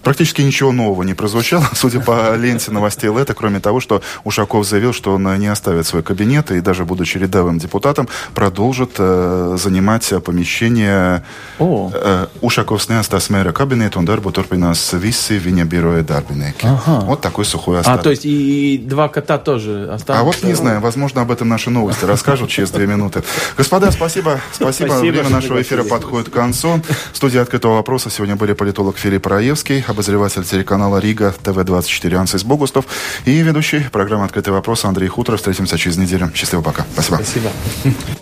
[0.02, 4.92] Практически ничего нового не прозвучало, судя по ленте новостей Лета, кроме того, что Ушаков заявил,
[4.92, 11.22] что он не оставит свой кабинет и даже будучи рядовым депутатом, продолжит э, занимать помещение
[11.58, 11.90] О.
[11.92, 16.66] э, Ушаковs неостас мэра кабинета, он дарбу турпинās visi viņa бироя дарбинеки.
[16.66, 17.00] Ага.
[17.04, 18.02] Вот такой сухой А, остаток.
[18.02, 20.20] то есть и, и два кота тоже останутся?
[20.20, 23.22] А вот не знаю, возможно, об этом наши новости расскажут через две минуты.
[23.56, 24.40] Господа, спасибо.
[24.52, 24.88] Спасибо.
[24.88, 26.80] Спасибо, Время нашего эфира подходит к концу.
[27.12, 32.86] В студии «Открытого вопроса» сегодня были политолог Филипп Раевский, обозреватель телеканала «Рига», ТВ-24 Ансис Богустов
[33.24, 35.40] и ведущий программы «Открытый вопрос» Андрей Хуторов.
[35.40, 36.30] Встретимся через неделю.
[36.34, 36.86] Счастливо, пока.
[36.94, 37.16] Спасибо.
[37.16, 37.50] Спасибо.